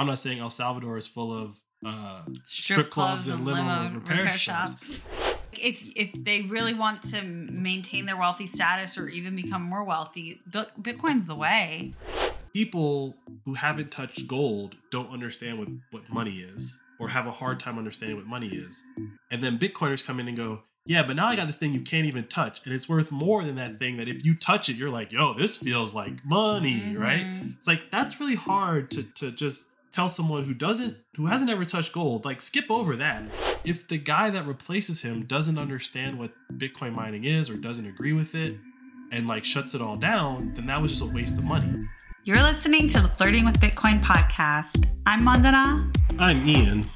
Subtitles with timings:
[0.00, 5.00] I'm not saying El Salvador is full of uh, strip, clubs, and limo, repair, shops.
[5.52, 10.40] If if they really want to maintain their wealthy status or even become more wealthy,
[10.50, 11.92] Bitcoin's the way.
[12.54, 17.60] People who haven't touched gold don't understand what, what money is or have a hard
[17.60, 18.82] time understanding what money is.
[19.30, 21.82] And then Bitcoiners come in and go, yeah, but now I got this thing you
[21.82, 24.76] can't even touch, and it's worth more than that thing that if you touch it,
[24.76, 26.98] you're like, yo, this feels like money, Mhm.
[26.98, 27.26] right?
[27.58, 31.64] It's like that's really hard to to just tell someone who doesn't who hasn't ever
[31.64, 33.24] touched gold, like skip over that.
[33.64, 38.12] If the guy that replaces him doesn't understand what Bitcoin mining is or doesn't agree
[38.12, 38.56] with it
[39.12, 41.86] and like shuts it all down, then that was just a waste of money.
[42.24, 44.86] You're listening to the Flirting with Bitcoin podcast.
[45.06, 45.90] I'm Mandana.
[46.18, 46.86] I'm Ian.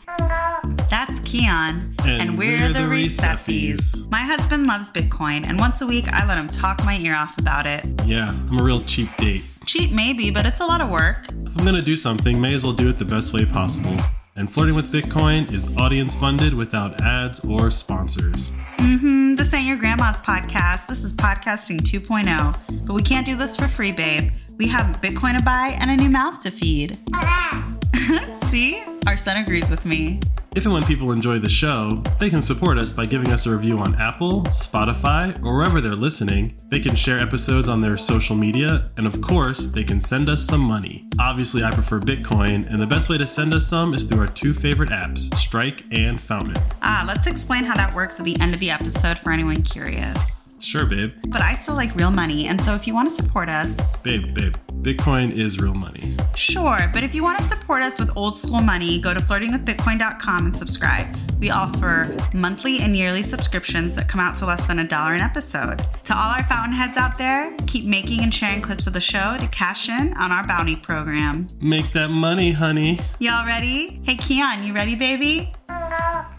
[0.91, 1.95] That's Keon.
[2.05, 3.07] And we're, we're the
[3.45, 4.07] the.
[4.11, 7.39] My husband loves Bitcoin, and once a week I let him talk my ear off
[7.39, 7.85] about it.
[8.05, 9.43] Yeah, I'm a real cheap date.
[9.67, 11.27] Cheap, maybe, but it's a lot of work.
[11.29, 13.97] If I'm gonna do something, may as well do it the best way possible.
[14.37, 18.51] And flirting with Bitcoin is audience funded without ads or sponsors.
[18.79, 19.37] Mm-hmm.
[19.37, 20.89] This ain't your grandma's podcast.
[20.89, 22.87] This is podcasting 2.0.
[22.87, 24.33] But we can't do this for free, babe.
[24.57, 26.99] We have Bitcoin to buy and a new mouth to feed.
[28.51, 28.83] See?
[29.07, 30.19] Our son agrees with me.
[30.57, 33.51] If and when people enjoy the show, they can support us by giving us a
[33.51, 36.57] review on Apple, Spotify, or wherever they're listening.
[36.69, 40.45] They can share episodes on their social media, and of course, they can send us
[40.45, 41.09] some money.
[41.19, 44.29] Obviously, I prefer Bitcoin, and the best way to send us some is through our
[44.29, 46.63] two favorite apps, Strike and Fountain.
[46.83, 50.55] Ah, let's explain how that works at the end of the episode for anyone curious.
[50.61, 51.11] Sure, babe.
[51.29, 54.33] But I still like real money, and so if you want to support us, Babe,
[54.35, 54.55] babe.
[54.83, 56.15] Bitcoin is real money.
[56.37, 60.47] Sure, but if you want to support us with old school money, go to flirtingwithbitcoin.com
[60.47, 61.07] and subscribe.
[61.41, 65.23] We offer monthly and yearly subscriptions that come out to less than a dollar an
[65.23, 65.79] episode.
[66.05, 69.49] To all our fountainheads out there, keep making and sharing clips of the show to
[69.49, 71.47] cash in on our bounty program.
[71.63, 73.01] Make that money, honey.
[73.19, 74.01] Y'all ready?
[74.05, 75.53] Hey, Keon, you ready, baby?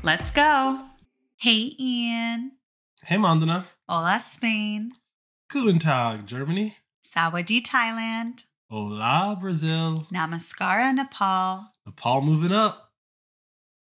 [0.03, 0.81] Let's go.
[1.37, 2.51] Hey, Ian.
[3.03, 3.65] Hey, Mandana.
[3.89, 4.91] Hola, Spain.
[5.49, 6.77] Guten Tag, Germany.
[7.15, 8.43] Sawadee, Thailand.
[8.69, 10.07] Hola, Brazil.
[10.13, 11.67] Namaskara, Nepal.
[11.85, 12.91] Nepal moving up.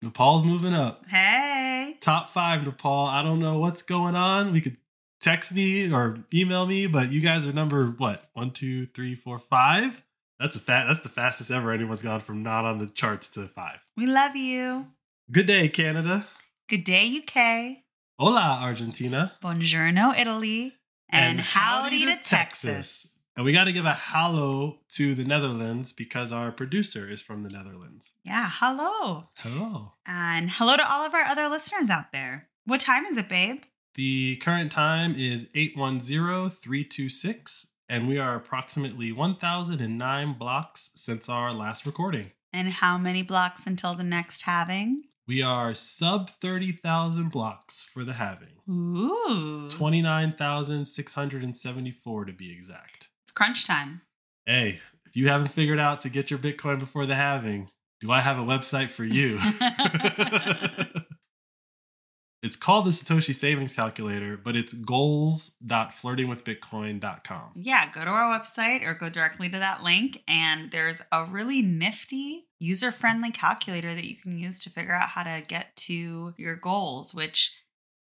[0.02, 1.06] Nepal's moving up.
[1.08, 1.98] Hey.
[2.00, 3.06] Top five, Nepal.
[3.06, 4.54] I don't know what's going on.
[4.54, 4.78] We could
[5.20, 8.30] text me or email me, but you guys are number what?
[8.34, 10.04] One, two, three, four, five.
[10.40, 10.86] That's a fat.
[10.88, 13.80] That's the fastest ever anyone's gone from not on the charts to five.
[13.98, 14.88] We love you.
[15.32, 16.28] Good day, Canada.
[16.70, 17.84] Good day, UK.
[18.20, 19.34] Hola, Argentina.
[19.44, 20.74] Buongiorno, Italy.
[21.09, 23.08] And, howdy, to Texas.
[23.38, 27.44] And we got to give a hello to the Netherlands because our producer is from
[27.44, 28.14] the Netherlands.
[28.24, 29.25] Yeah, hello.
[29.36, 29.94] Hello.
[30.08, 32.47] And hello to all of our other listeners out there.
[32.66, 33.59] What time is it, babe?
[33.94, 42.31] The current time is 810326, and we are approximately 1,009 blocks since our last recording.
[42.52, 45.03] And how many blocks until the next halving?
[45.28, 48.56] We are sub 30,000 blocks for the halving.
[48.68, 49.70] Ooh.
[49.70, 53.09] 29,674 to be exact.
[53.38, 54.02] Crunch time.
[54.48, 57.70] Hey, if you haven't figured out to get your Bitcoin before the halving,
[58.02, 59.38] do I have a website for you?
[62.42, 67.52] it's called the Satoshi Savings Calculator, but it's goals.flirtingwithbitcoin.com.
[67.53, 70.24] Yeah, go to our website or go directly to that link.
[70.28, 75.09] And there's a really nifty, user friendly calculator that you can use to figure out
[75.09, 77.53] how to get to your goals, which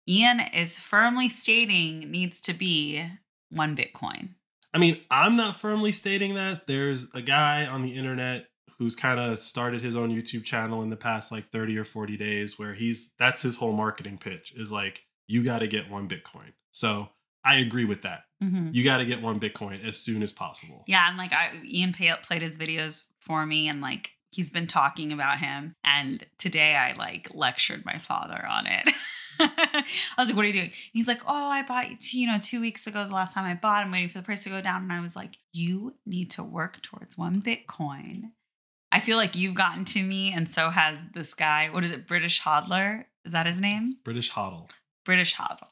[0.09, 3.07] Ian is firmly stating needs to be
[3.49, 4.31] one Bitcoin.
[4.73, 6.67] I mean, I'm not firmly stating that.
[6.67, 8.47] There's a guy on the internet
[8.79, 12.17] who's kind of started his own YouTube channel in the past like 30 or 40
[12.17, 16.09] days where he's that's his whole marketing pitch is like you got to get one
[16.09, 16.53] Bitcoin.
[16.73, 17.09] So,
[17.45, 18.25] I agree with that.
[18.43, 18.71] Mm-hmm.
[18.73, 20.85] You got to get one Bitcoin as soon as possible.
[20.87, 24.67] Yeah, and like I, Ian pay, played his videos for me, and like he's been
[24.67, 25.75] talking about him.
[25.85, 28.89] And today I like lectured my father on it.
[29.47, 29.85] I
[30.19, 32.87] was like, "What are you doing?" He's like, "Oh, I bought you know two weeks
[32.87, 33.85] ago is the last time I bought.
[33.85, 36.43] I'm waiting for the price to go down." And I was like, "You need to
[36.43, 38.33] work towards one Bitcoin."
[38.93, 41.71] I feel like you've gotten to me, and so has this guy.
[41.71, 42.09] What is it?
[42.09, 43.05] British Hodler?
[43.25, 43.97] Is that his name?
[44.05, 44.69] British hodl.
[45.05, 45.67] British Hodl.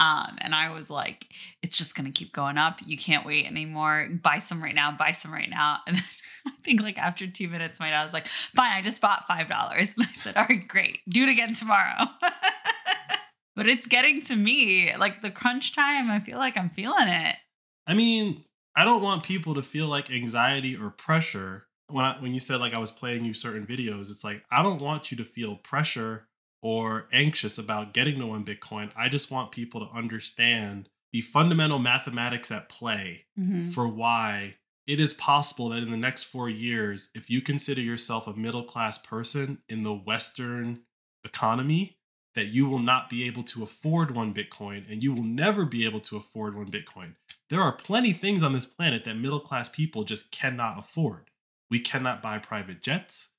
[0.00, 1.26] Um, and I was like,
[1.62, 2.78] it's just gonna keep going up.
[2.84, 4.08] You can't wait anymore.
[4.22, 4.90] Buy some right now.
[4.96, 5.78] Buy some right now.
[5.86, 6.04] And then
[6.46, 8.26] I think like after two minutes, my dad was like,
[8.56, 9.94] fine, I just bought five dollars.
[9.98, 11.00] And I said, all right, great.
[11.08, 12.06] Do it again tomorrow.
[13.56, 14.96] but it's getting to me.
[14.96, 17.36] Like the crunch time, I feel like I'm feeling it.
[17.86, 18.44] I mean,
[18.74, 21.66] I don't want people to feel like anxiety or pressure.
[21.88, 24.62] When I, when you said like I was playing you certain videos, it's like I
[24.62, 26.28] don't want you to feel pressure
[26.62, 28.90] or anxious about getting to one Bitcoin.
[28.96, 33.70] I just want people to understand the fundamental mathematics at play Mm-hmm.
[33.70, 38.26] for why it is possible that in the next four years, if you consider yourself
[38.26, 40.80] a middle class person in the Western
[41.24, 41.96] economy,
[42.34, 45.84] that you will not be able to afford one Bitcoin and you will never be
[45.84, 47.14] able to afford one Bitcoin.
[47.50, 51.30] There are plenty things on this planet that middle class people just cannot afford.
[51.70, 53.30] We cannot buy private jets.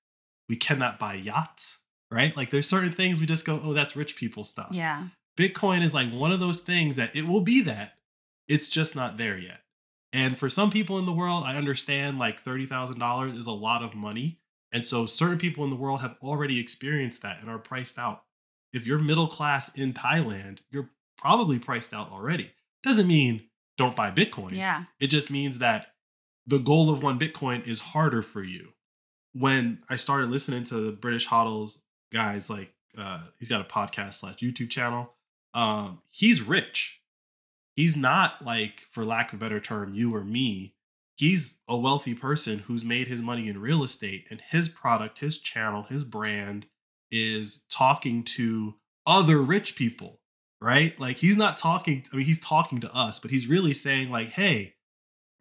[0.50, 1.80] We cannot buy yachts,
[2.12, 2.36] right?
[2.36, 4.70] Like there's certain things we just go, oh, that's rich people stuff.
[4.72, 5.08] Yeah.
[5.38, 7.94] Bitcoin is like one of those things that it will be that.
[8.48, 9.62] It's just not there yet.
[10.14, 13.96] And for some people in the world, I understand like $30,000 is a lot of
[13.96, 14.40] money.
[14.74, 18.24] And so certain people in the world have already experienced that and are priced out.
[18.74, 22.52] If you're middle class in Thailand, you're probably priced out already.
[22.84, 23.44] Doesn't mean
[23.78, 24.54] don't buy Bitcoin.
[24.54, 24.84] Yeah.
[25.00, 25.88] It just means that
[26.46, 28.70] the goal of one Bitcoin is harder for you.
[29.34, 31.80] When I started listening to the British HODLs
[32.12, 35.14] guys, like uh, he's got a podcast slash YouTube channel.
[35.54, 37.02] Um, he's rich.
[37.76, 40.76] He's not like, for lack of a better term, you or me.
[41.16, 45.38] He's a wealthy person who's made his money in real estate, and his product, his
[45.38, 46.66] channel, his brand
[47.12, 48.76] is talking to
[49.06, 50.20] other rich people,
[50.60, 51.00] right?
[51.00, 54.32] Like he's not talking, I mean, he's talking to us, but he's really saying, like,
[54.32, 54.76] hey,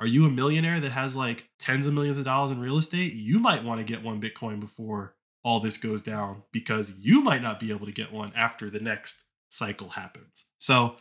[0.01, 3.15] are you a millionaire that has like tens of millions of dollars in real estate?
[3.15, 7.43] You might want to get one Bitcoin before all this goes down because you might
[7.43, 10.47] not be able to get one after the next cycle happens.
[10.59, 10.97] So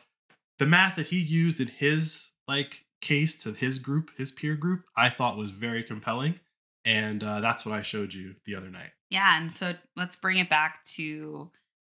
[0.58, 4.84] the math that he used in his like case to his group, his peer group,
[4.96, 6.40] I thought was very compelling.
[6.86, 8.92] And uh, that's what I showed you the other night.
[9.10, 9.40] Yeah.
[9.40, 11.52] And so let's bring it back to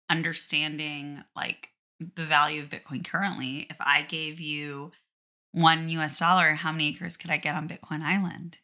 [0.10, 1.70] understanding like
[2.16, 3.68] the value of Bitcoin currently.
[3.70, 4.92] If I gave you
[5.52, 8.60] one US dollar, how many acres could I get on Bitcoin Island?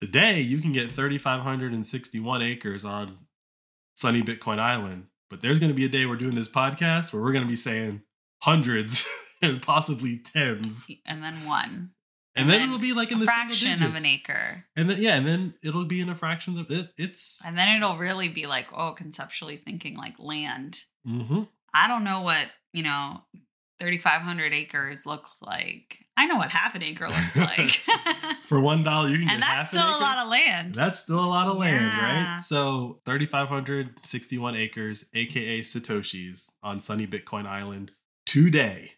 [0.00, 3.18] Today, you can get 3,561 acres on
[3.96, 5.06] sunny Bitcoin Island.
[5.28, 7.48] But there's going to be a day we're doing this podcast where we're going to
[7.48, 8.02] be saying
[8.42, 9.06] hundreds
[9.42, 10.86] and possibly tens.
[11.04, 11.90] And then one.
[12.36, 14.64] And, then, it'll be like in the fraction of an acre.
[14.76, 16.90] And then yeah, and then it'll be in a fraction of it.
[16.96, 20.82] It's And then it'll really be like, oh, conceptually thinking like land.
[21.06, 21.48] mhm.
[21.74, 23.22] I don't know what, you know,
[23.80, 26.06] 3,500 acres looks like.
[26.18, 27.80] I know what half an acre looks like.
[28.44, 29.34] for one dollar you can get it.
[29.34, 30.74] and get that's still a lot of land.
[30.74, 32.32] That's still a lot of land, Yeah.
[32.34, 32.40] right?
[32.42, 37.92] So 3,561 acres, aka Satoshis, on sunny Bitcoin Island
[38.26, 38.92] today.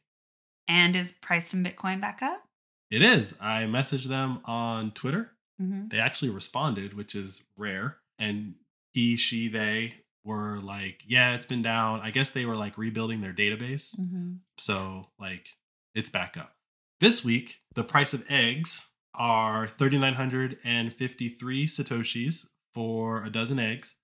[0.69, 2.45] and is priced in Bitcoin back up?
[2.91, 3.35] It is.
[3.41, 5.33] I messaged them on Twitter.
[5.61, 5.89] Mm-hmm.
[5.91, 7.99] They actually responded, which is rare.
[8.19, 8.55] And
[8.93, 9.95] he, she, they
[10.25, 12.01] were like, yeah, it's been down.
[12.01, 13.95] I guess they were like rebuilding their database.
[13.99, 14.33] Mm-hmm.
[14.59, 15.51] So, like,
[15.95, 16.53] it's back up.
[17.01, 23.95] This week, the price of eggs are 3,953 Satoshis for a dozen eggs,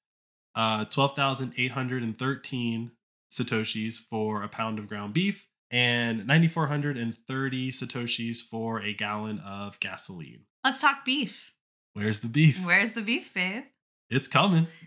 [0.54, 2.92] uh, 12,813
[3.30, 10.44] Satoshis for a pound of ground beef, and 9,430 Satoshis for a gallon of gasoline.
[10.64, 11.52] Let's talk beef.
[11.92, 12.64] Where's the beef?
[12.64, 13.64] Where's the beef, babe?
[14.08, 14.68] It's coming.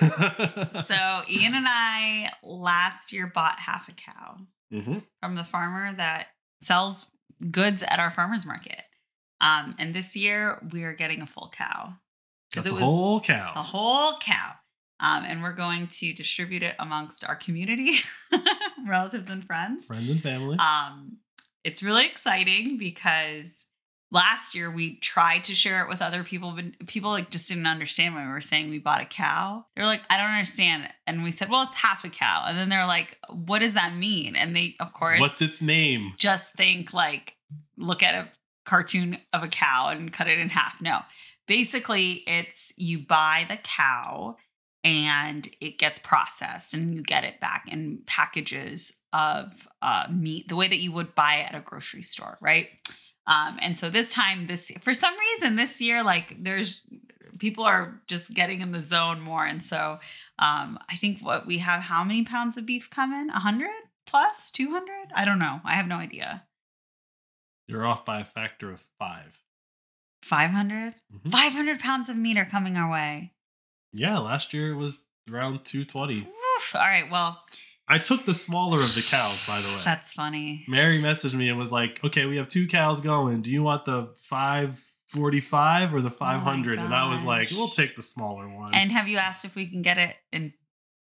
[0.00, 4.38] So Ian and I last year bought half a cow
[4.72, 5.02] Mhm.
[5.20, 6.28] from the farmer that
[6.62, 7.04] sells
[7.50, 8.82] goods at our farmers market.
[9.40, 11.94] Um, and this year we are getting a full cow
[12.50, 13.52] because it was a whole cow.
[13.54, 14.52] a whole cow.
[15.00, 17.98] Um, and we're going to distribute it amongst our community,
[18.86, 19.84] relatives and friends.
[19.84, 20.56] Friends and family.
[20.58, 21.18] Um,
[21.62, 23.52] it's really exciting because
[24.10, 27.66] last year we tried to share it with other people, but people like just didn't
[27.66, 29.66] understand when we were saying we bought a cow.
[29.76, 30.88] They're like, I don't understand.
[31.06, 32.44] And we said, well, it's half a cow.
[32.46, 34.36] And then they're like, what does that mean?
[34.36, 36.14] And they, of course, What's its name?
[36.16, 37.34] just think like,
[37.76, 38.28] look at a
[38.64, 40.80] cartoon of a cow and cut it in half.
[40.80, 41.00] No,
[41.46, 44.36] basically, it's you buy the cow
[44.84, 50.56] and it gets processed and you get it back in packages of uh, meat the
[50.56, 52.68] way that you would buy it at a grocery store right
[53.28, 56.80] um, and so this time this for some reason this year like there's
[57.38, 60.00] people are just getting in the zone more and so
[60.40, 63.68] um, i think what we have how many pounds of beef coming 100
[64.06, 66.42] plus 200 i don't know i have no idea
[67.68, 69.40] You're off by a factor of five.
[70.22, 71.30] 500 Mhm.
[71.30, 73.32] 500 pounds of meat are coming our way
[73.92, 76.20] Yeah, last year it was around 220.
[76.26, 76.74] Oof.
[76.74, 77.44] all right well
[77.88, 79.78] I took the smaller of the cows, by the way.
[79.84, 83.42] that's funny Mary messaged me and was like, "Okay, we have two cows going.
[83.42, 88.02] Do you want the 545 or the 500?" and I was like, "We'll take the
[88.02, 90.52] smaller one." And have you asked if we can get it in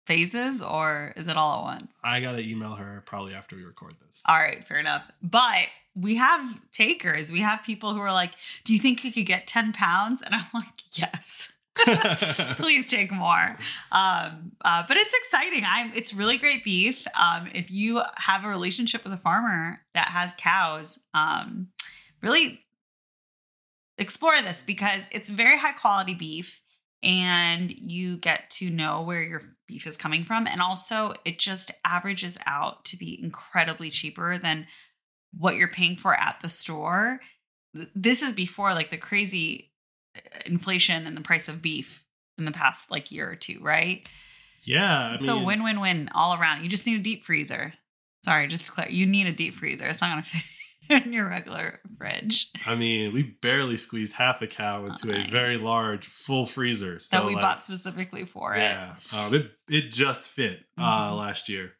[0.06, 1.98] phases or is it all at once?
[2.02, 4.22] I got to email her probably after we record this.
[4.26, 5.04] all right, fair enough.
[5.22, 7.30] But we have takers.
[7.30, 8.32] We have people who are like,
[8.64, 10.22] Do you think you could get 10 pounds?
[10.22, 11.52] And I'm like, Yes.
[12.56, 13.56] Please take more.
[13.90, 15.62] Um, uh, but it's exciting.
[15.66, 17.06] I'm it's really great beef.
[17.14, 21.68] Um, if you have a relationship with a farmer that has cows, um,
[22.22, 22.60] really
[23.98, 26.60] explore this because it's very high quality beef
[27.02, 31.70] and you get to know where your beef is coming from and also it just
[31.84, 34.66] averages out to be incredibly cheaper than
[35.36, 37.20] what you're paying for at the store
[37.94, 39.71] this is before like the crazy
[40.46, 42.04] inflation and the price of beef
[42.38, 44.08] in the past like year or two right
[44.64, 47.72] Yeah, I it's mean, a win-win-win all around you just need a deep freezer
[48.24, 50.22] sorry just clear you need a deep freezer it's not gonna
[50.88, 55.30] fit in your regular fridge I mean, we barely squeezed half a cow into a
[55.30, 56.98] very large full freezer.
[56.98, 61.10] So that we like, bought specifically for it Yeah, um, it it just fit uh,
[61.12, 61.18] Mhm.
[61.18, 61.72] last year.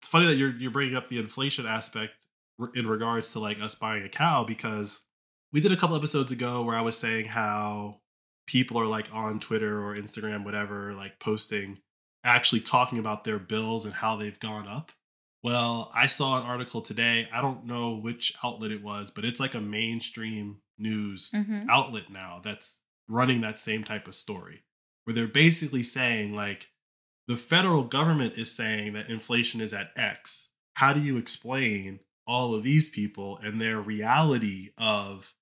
[0.00, 2.12] It's funny that you're you're bringing up the inflation aspect
[2.74, 5.02] in regards to like us buying a cow because
[5.54, 8.00] we did a couple episodes ago where I was saying how
[8.48, 11.78] people are like on Twitter or Instagram, whatever, like posting,
[12.24, 14.90] actually talking about their bills and how they've gone up.
[15.44, 17.28] Well, I saw an article today.
[17.32, 21.66] I don't know which outlet it was, but it's like a mainstream news Mhm.
[21.70, 24.64] outlet now that's running that same type of story
[25.04, 26.70] where they're basically saying like
[27.28, 32.54] the federal government is saying that inflation is at x how do you explain all
[32.54, 35.32] of these people and their reality of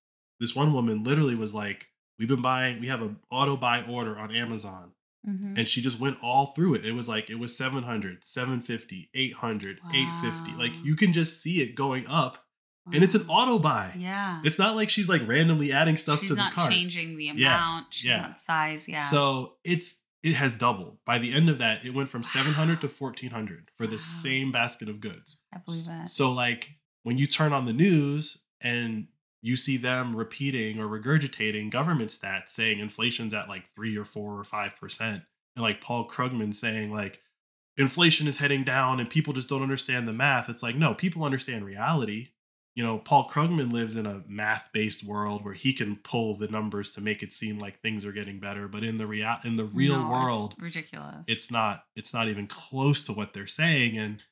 [0.42, 1.86] this one woman literally was like
[2.18, 4.92] we've been buying we have an auto buy order on amazon.
[5.24, 5.56] Mhm.
[5.56, 6.84] and she just went all through it.
[6.84, 11.76] It was like it was 700 750 800 850 like you can just see it
[11.76, 12.44] going up
[12.92, 13.94] and it's an auto buy.
[13.96, 14.40] Yeah.
[14.44, 16.72] It's not like she's like randomly adding stuff she's to the not cart.
[16.72, 17.94] changing the Yeah, amount.
[17.94, 18.20] She's yeah.
[18.22, 18.88] not size.
[18.88, 18.98] Yeah.
[19.06, 20.98] So it's it has doubled.
[21.06, 22.28] By the end of that, it went from Wow.
[22.32, 23.98] 700 to 1400 for the Wow.
[23.98, 25.40] same basket of goods.
[25.54, 26.08] i believe it.
[26.08, 26.70] So like
[27.04, 29.06] when you turn on the news and
[29.42, 34.38] you see them repeating or regurgitating government stats saying inflation's at like 3 or 4
[34.38, 35.22] or 5% and
[35.56, 37.20] like Paul Krugman saying like
[37.76, 40.48] inflation is heading down and people just don't understand the math.
[40.48, 42.28] It's like no, people understand reality.
[42.74, 46.90] You know, Paul Krugman lives in a math-based world where he can pull the numbers
[46.92, 49.64] to make it seem like things are getting better, but in the real in the
[49.64, 53.98] real No, it's world, ridiculous it's not it's not even close to what they're saying
[53.98, 54.22] and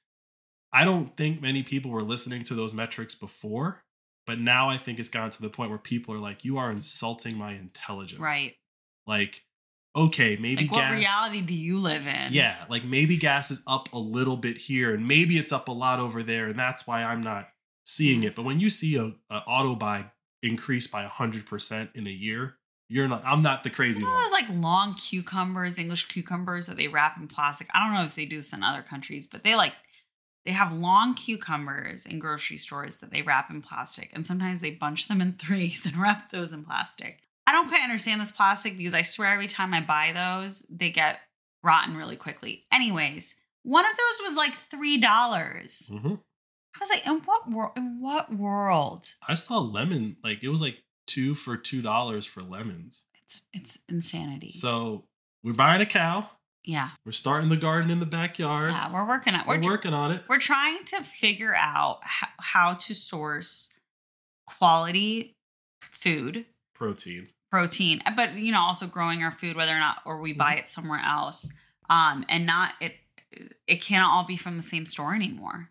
[0.73, 3.83] i don't think many people were listening to those metrics before
[4.31, 6.71] but now i think it's gotten to the point where people are like you are
[6.71, 8.21] insulting my intelligence.
[8.21, 8.55] Right.
[9.09, 9.43] Like
[9.97, 12.33] okay maybe like what gas reality do you live in?
[12.33, 15.73] Yeah like maybe gas is up a little bit here and maybe it's up a
[15.73, 17.49] lot over there and that's why i'm not
[17.85, 18.37] seeing it.
[18.37, 20.13] But when you see a, a auto buy
[20.45, 22.55] increase by 100% in a year
[22.89, 24.23] you're not i'm not the crazy You know one.
[24.23, 27.67] those like long cucumbers, English cucumbers that they wrap in plastic.
[27.75, 29.75] I don't know if they do this in other countries, but they like
[30.45, 34.71] they have long cucumbers in grocery stores that they wrap in plastic, and sometimes they
[34.71, 37.21] bunch them in threes and wrap those in plastic.
[37.47, 40.91] I don't quite understand this plastic because I swear every time I buy those, they
[40.91, 41.19] get
[41.63, 42.65] rotten really quickly.
[42.73, 45.91] Anyways, one of those was like three dollars.
[45.93, 46.21] Mhm.
[46.77, 47.73] I was like, in what world?
[47.77, 49.05] In what world?
[49.27, 53.05] I saw lemon like it was like two for two dollars for lemons.
[53.23, 54.53] It's it's insanity.
[54.53, 55.05] So
[55.43, 56.31] we're buying a cow.
[56.65, 58.71] Yeah, We're starting the garden in the backyard.
[58.71, 59.47] yeah, we're working on.
[59.47, 60.23] we're, We're, tr- working on it.
[60.29, 63.79] we're trying to figure out how, how to source
[64.47, 65.37] quality
[65.81, 67.29] food Protein.
[67.51, 70.69] protein but you know also growing our food whether or not or we buy it
[70.69, 71.55] somewhere else
[71.89, 72.95] um and not it
[73.67, 75.71] it can't all be from the same store anymore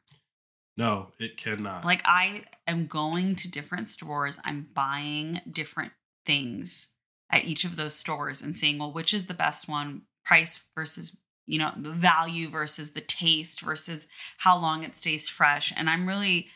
[0.78, 1.84] No, it cannot.
[1.86, 5.92] like i am going to different stores i'm buying different
[6.26, 6.96] things
[7.32, 11.18] at each of those stores and saying well which is the best one price versus
[11.48, 14.08] you know the value versus the taste versus
[14.40, 16.48] how long it stays fresh and i'm really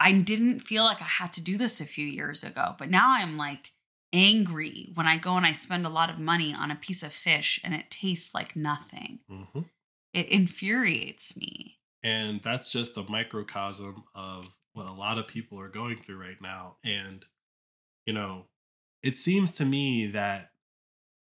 [0.00, 3.14] i didn't feel like i had to do this a few years ago but now
[3.18, 3.72] i'm like
[4.12, 7.12] angry when i go and i spend a lot of money on a piece of
[7.12, 9.64] fish and it tastes like nothing Mhm.
[10.12, 15.68] it infuriates me And that's just a microcosm of what a lot of people are
[15.68, 16.76] going through right now.
[16.84, 17.24] And,
[18.06, 18.46] you know,
[19.02, 20.52] it seems to me that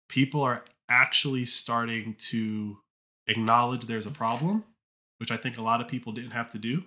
[0.08, 2.78] people are actually starting to
[3.26, 4.64] acknowledge there's a problem,
[5.18, 6.84] which I think a lot of people didn't have to do.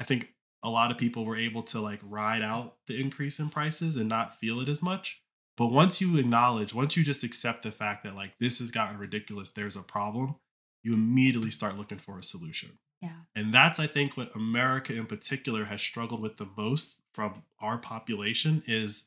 [0.00, 0.28] I think
[0.62, 4.08] a lot of people were able to like ride out the increase in prices and
[4.08, 5.22] not feel it as much.
[5.56, 8.98] But once you acknowledge, once you just accept the fact that like this has gotten
[8.98, 10.36] ridiculous, there's a problem,
[10.82, 12.78] you immediately start looking for a solution.
[13.00, 17.42] yeah And that's, I think, what America in particular has struggled with the most from
[17.60, 19.04] our population is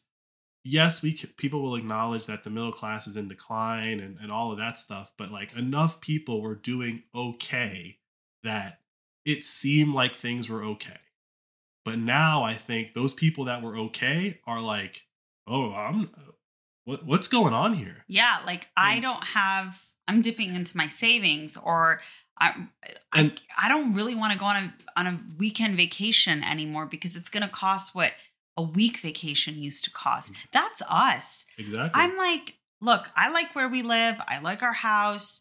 [0.63, 4.31] yes, we c- people will acknowledge that the middle class is in decline and, and
[4.31, 7.97] all of that stuff, but like enough people were doing okay
[8.43, 8.79] that
[9.25, 10.97] it seemed like things were okay.
[11.85, 15.03] But now I think those people that were okay are like,
[15.47, 16.09] oh, I'm
[16.85, 18.03] what what's going on here?
[18.07, 19.79] Yeah, like I don't have.
[20.07, 22.01] I'm dipping into my savings, or
[22.39, 22.65] I,
[23.13, 26.85] I, And- I don't really want to go on a on a weekend vacation anymore
[26.87, 28.13] because it's going to cost what
[28.59, 30.33] a week vacation used to cost.
[30.33, 30.35] Mm.
[30.51, 31.45] That's us.
[31.57, 31.89] Exactly.
[31.93, 34.17] I'm like, look, I like where we live.
[34.27, 35.39] I like our house.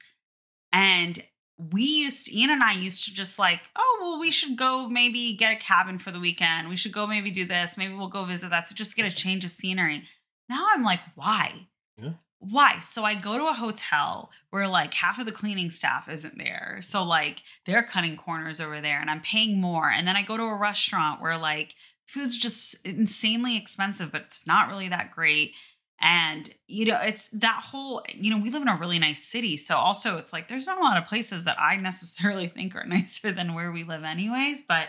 [0.73, 1.25] And
[1.59, 4.89] we used to, Ian and I used to just like, oh, well, we should go
[4.89, 6.69] maybe get a cabin for the weekend.
[6.69, 7.77] We should go maybe do this.
[7.77, 8.69] Maybe we'll go visit that.
[8.69, 10.05] So just get a change of scenery.
[10.49, 11.67] Now I'm like, why?
[12.01, 12.13] Yeah.
[12.39, 12.79] Why?
[12.79, 16.79] So I go to a hotel where like half of the cleaning staff isn't there.
[16.83, 19.91] So like they're cutting corners over there and I'm paying more.
[19.91, 21.75] And then I go to a restaurant where like
[22.09, 25.55] food's just insanely expensive, but it's not really that great.
[26.01, 29.57] And, you know, it's that whole, you know, we live in a really nice city.
[29.57, 32.85] So also it's like there's not a lot of places that I necessarily think are
[32.87, 34.63] nicer than where we live, anyways.
[34.69, 34.89] But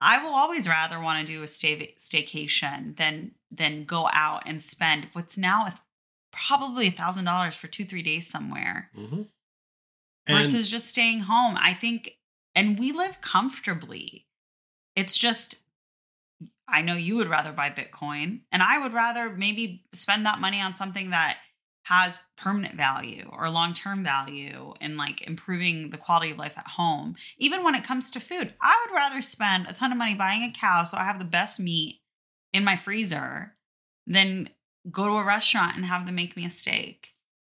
[0.00, 4.60] I will always rather want to do a stay staycation than than go out and
[4.60, 5.80] spend what's now a,
[6.32, 9.22] probably a thousand dollars for two, three days somewhere hmm
[10.28, 11.56] versus just staying home.
[11.58, 12.18] I think,
[12.54, 14.26] and we live comfortably.
[14.94, 15.56] It's just,
[16.72, 20.60] I know you would rather buy Bitcoin, and I would rather maybe spend that money
[20.60, 21.36] on something that
[21.84, 26.66] has permanent value or long term value in like improving the quality of life at
[26.68, 27.16] home.
[27.38, 30.42] Even when it comes to food, I would rather spend a ton of money buying
[30.42, 32.00] a cow so I have the best meat
[32.52, 33.54] in my freezer
[34.06, 34.48] than
[34.90, 37.08] go to a restaurant and have them make me a steak.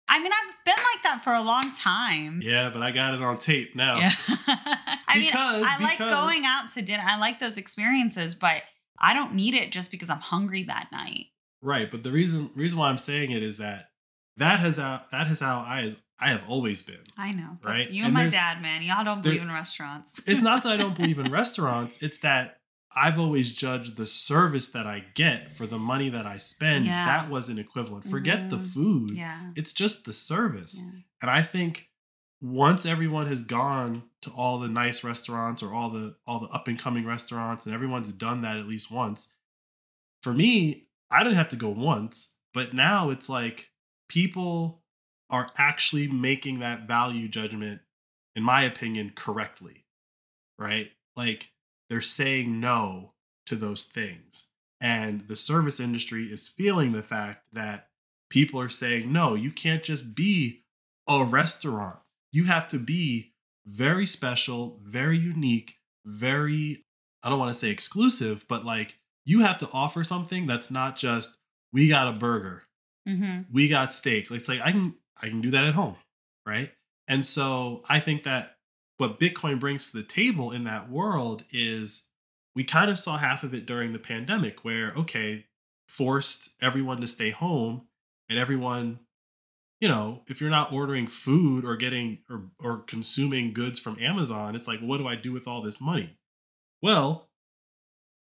[0.08, 2.40] I mean, I've been like that for a long time.
[2.42, 3.98] yeah, but I got it on tape now.
[3.98, 4.12] Yeah.
[5.08, 7.04] I mean, Because- I like going out to dinner.
[7.06, 8.62] I like those experiences, but
[9.00, 11.26] I don't need it just because I'm hungry that night.
[11.62, 13.90] Right, but the reason reason why I'm saying it is that
[14.36, 17.00] that has how that is how I I have always been.
[17.16, 17.58] I know.
[17.62, 18.82] Right, You and and my dad, man.
[18.82, 20.20] Y'all don't believe in restaurants.
[20.26, 22.56] It's not that I don't believe in restaurants, it's that
[22.94, 26.86] I've always judged the service that I get for the money that I spend.
[26.86, 27.06] Yeah.
[27.06, 28.10] That wasn't equivalent.
[28.10, 28.66] Forget the Mhm.
[28.66, 29.10] food.
[29.12, 29.52] yeah.
[29.54, 30.76] It's just the service.
[30.82, 30.90] yeah.
[31.22, 31.88] And I think
[32.40, 36.68] once everyone has gone to all the nice restaurants or all the all the up
[36.68, 39.28] and coming restaurants and everyone's done that at least once,
[40.22, 43.70] for me, I didn't have to go once, but now it's like
[44.08, 44.82] people
[45.28, 47.80] are actually making that value judgment,
[48.34, 49.84] in my opinion, correctly.
[50.58, 50.90] Right?
[51.16, 51.50] Like
[51.88, 53.12] they're saying no
[53.46, 54.48] to those things.
[54.80, 57.88] And the service industry is feeling the fact that
[58.30, 60.62] people are saying, no, you can't just be
[61.06, 61.98] a restaurant.
[62.32, 63.32] You have to be
[63.66, 66.84] very special, very unique, very,
[67.22, 70.96] I don't want to say exclusive, but like you have to offer something that's not
[70.96, 71.36] just,
[71.72, 72.64] we got a burger,
[73.08, 73.52] Mm-hmm.
[73.52, 74.30] we got steak.
[74.30, 75.96] It's like I can I can do that at home,
[76.46, 76.70] right?
[77.08, 78.56] And so I think that
[78.98, 82.04] what Bitcoin brings to the table in that world is
[82.54, 85.46] we kind of saw half of it during the pandemic where okay,
[85.88, 87.86] forced everyone to stay home
[88.28, 89.00] and everyone
[89.80, 94.54] you know, if you're not ordering food or getting or or consuming goods from Amazon,
[94.54, 96.18] it's like what do I do with all this money?
[96.82, 97.30] Well,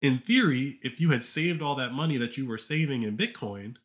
[0.01, 3.77] in theory, if you had saved all that money that you were saving in Bitcoin,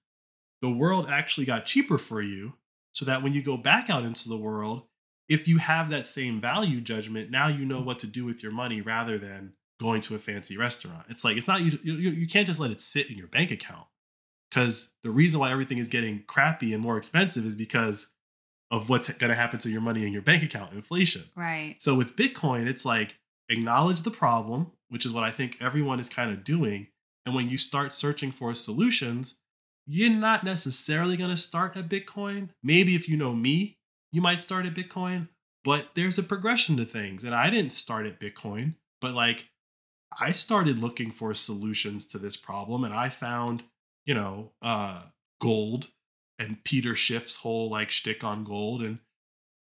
[0.62, 2.54] the world actually got cheaper for you
[2.92, 4.84] so that when you go back out into the world,
[5.28, 8.52] if you have that same value judgment, now you know what to do with your
[8.52, 11.06] money rather than going to a fancy restaurant.
[11.10, 13.52] It's like it's not you you, you can't just let it sit in your bank
[13.52, 13.88] account.
[14.54, 18.10] Cuz the reason why everything is getting crappy and more expensive is because
[18.72, 21.26] of what's going to happen to your money in your bank account, inflation.
[21.36, 21.76] Right.
[21.80, 23.16] So with Bitcoin, it's like
[23.50, 26.88] acknowledge the problem, which is what I think everyone is kind of doing.
[27.26, 29.36] And when you start searching for solutions,
[29.86, 32.50] you're not necessarily going to start at Bitcoin.
[32.64, 33.78] Maybe if you know me,
[34.12, 35.30] you might start at Bitcoin,
[35.64, 37.24] but there's a progression to things.
[37.24, 39.50] And I didn't start at Bitcoin, but like
[40.20, 43.64] I started looking for solutions to this problem and I found,
[44.06, 45.04] you know, uh
[45.42, 45.88] gold
[46.40, 48.82] and Peter Schiff's whole like shtick on gold.
[48.82, 49.00] And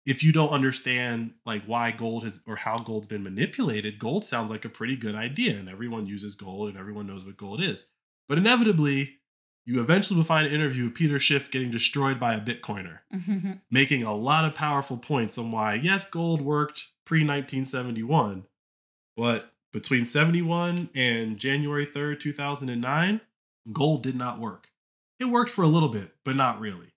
[0.05, 4.49] if you don't understand like why gold has or how gold's been manipulated, gold sounds
[4.49, 7.85] like a pretty good idea, and everyone uses gold and everyone knows what gold is.
[8.29, 9.17] But inevitably,
[9.65, 13.51] you eventually will find an interview of Peter Schiff getting destroyed by a Bitcoiner, Mm-hmm.
[13.71, 18.45] making a lot of powerful points on why yes, gold worked pre 1971,
[19.15, 23.21] but between 71 and January 3rd, 2009,
[23.71, 24.69] gold did not work.
[25.19, 26.93] It worked for a little bit, but not really.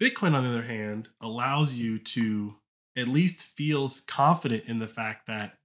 [0.00, 2.56] Bitcoin, on the other hand, allows you to
[2.96, 5.58] at least feel confident in the fact that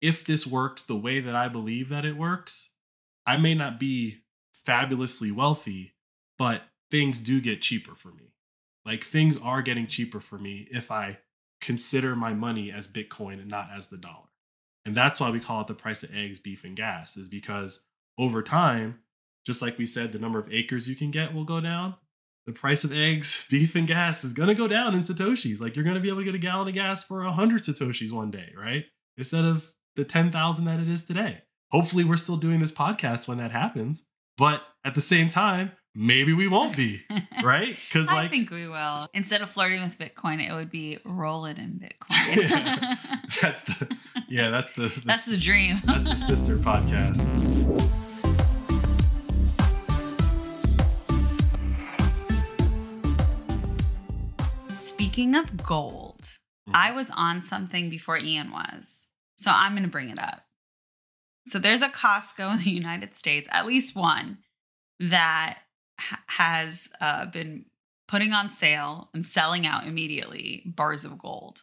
[0.00, 2.70] if this works the way that I believe that it works,
[3.26, 4.18] I may not be
[4.52, 5.92] fabulously wealthy,
[6.38, 8.32] but things do get cheaper for me.
[8.84, 11.18] Like things are getting cheaper for me if I
[11.60, 14.30] consider my money as Bitcoin and not as the dollar.
[14.84, 17.84] And that's why we call it the price of eggs, beef, and gas, is because
[18.16, 19.00] over time,
[19.46, 21.94] just like we said, the number of acres you can get will go down.
[22.46, 25.60] The price of eggs, beef, and gas is going to go down in Satoshis.
[25.60, 28.12] Like you're going to be able to get a gallon of gas for 100 Satoshis
[28.12, 28.84] one day, right?
[29.16, 31.42] Instead of the 10,000 that it is today.
[31.70, 34.02] Hopefully, we're still doing this podcast when that happens.
[34.36, 37.02] But at the same time, maybe we won't be,
[37.44, 37.76] right?
[37.88, 39.06] Because like, I think we will.
[39.14, 42.36] Instead of flirting with Bitcoin, it would be rolling in Bitcoin.
[42.50, 42.96] Yeah.
[43.42, 43.96] that's the
[44.28, 45.80] yeah, that's the, the That's the dream.
[45.84, 47.18] that's the sister podcast.
[55.00, 56.36] Speaking of gold,
[56.68, 56.74] Mhm.
[56.74, 59.06] I was on something before Ian was.
[59.38, 60.46] So I'm going to bring it up.
[61.46, 64.44] So there's a Costco in the United States, at least one,
[64.98, 65.60] that
[65.98, 67.64] ha- has uh, been
[68.08, 71.62] putting on sale and selling out immediately bars of gold.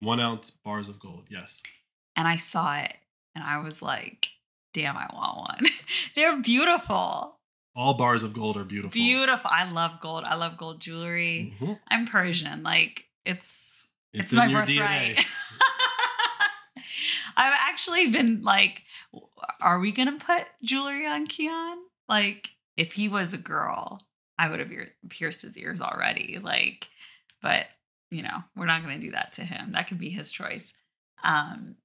[0.00, 1.28] One ounce bars of gold.
[1.30, 1.62] Yes.
[2.16, 2.96] And I saw it
[3.36, 4.26] and I was like,
[4.74, 5.70] damn, I want one.
[6.16, 7.38] They're beautiful.
[7.74, 8.92] All bars of gold are beautiful.
[8.92, 9.50] Beautiful.
[9.52, 10.24] I love gold.
[10.24, 11.54] I love gold jewelry.
[11.58, 11.78] Mhm.
[11.88, 12.62] I'm Persian.
[12.62, 15.24] Like it's It's, it's, my birthright.
[17.36, 18.82] I've actually been like,
[19.60, 21.78] are we gonna put jewelry on Keon?
[22.08, 24.00] Like, if he was a girl,
[24.38, 26.38] I would have ear- pierced his ears already.
[26.42, 26.88] Like,
[27.40, 27.66] but
[28.10, 29.72] you know, we're not gonna do that to him.
[29.72, 30.74] That could be his choice.
[31.24, 31.76] Um,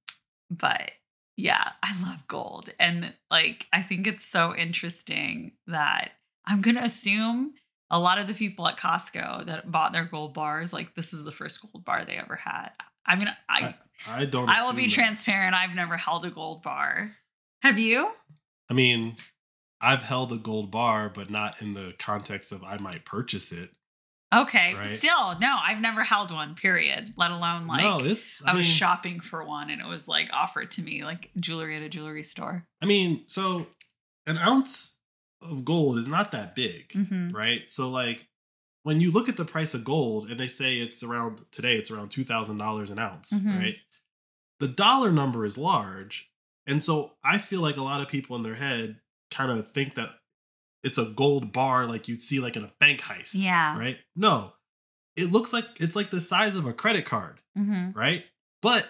[0.50, 0.92] but
[1.38, 6.12] yeah, I love gold, and like, I think it's so interesting that
[6.46, 7.54] I'm gonna assume
[7.90, 11.24] a lot of the people at Costco that bought their gold bars, like this is
[11.24, 12.72] the first gold bar they ever had.
[13.06, 14.50] I mean, I I don't.
[14.50, 14.94] I will be that.
[14.94, 15.56] transparent.
[15.56, 17.16] I've never held a gold bar.
[17.62, 18.12] Have you?
[18.70, 19.16] I mean,
[19.80, 23.70] I've held a gold bar, but not in the context of I might purchase it.
[24.34, 24.76] Okay.
[24.76, 24.88] Right.
[24.90, 27.14] Still, no, I've never held one, period.
[27.18, 28.42] Let alone like no, it's.
[28.46, 31.76] I, I, was shopping for one and it was like offered to me like jewelry
[31.78, 32.66] at a jewelry store.
[32.82, 33.68] I mean, so
[34.26, 34.98] an ounce
[35.42, 37.30] of gold is not that big, Mm-hmm.
[37.30, 37.62] right?
[37.68, 38.28] So like
[38.84, 41.92] when you look at the price of gold and they say it's around today, it's
[41.92, 43.58] around two thousand dollars an ounce, Mhm.
[43.58, 43.78] right?
[44.60, 46.30] The dollar number is large,
[46.66, 48.98] and so I feel like a lot of people in their head
[49.30, 50.10] kind of think that
[50.84, 53.78] it's a gold bar like you'd see like in a bank heist, Yeah.
[53.78, 53.98] right?
[54.16, 54.54] No,
[55.16, 57.98] it looks like it's like the size of a credit card, Mm-hmm.
[57.98, 58.26] right?
[58.62, 58.88] But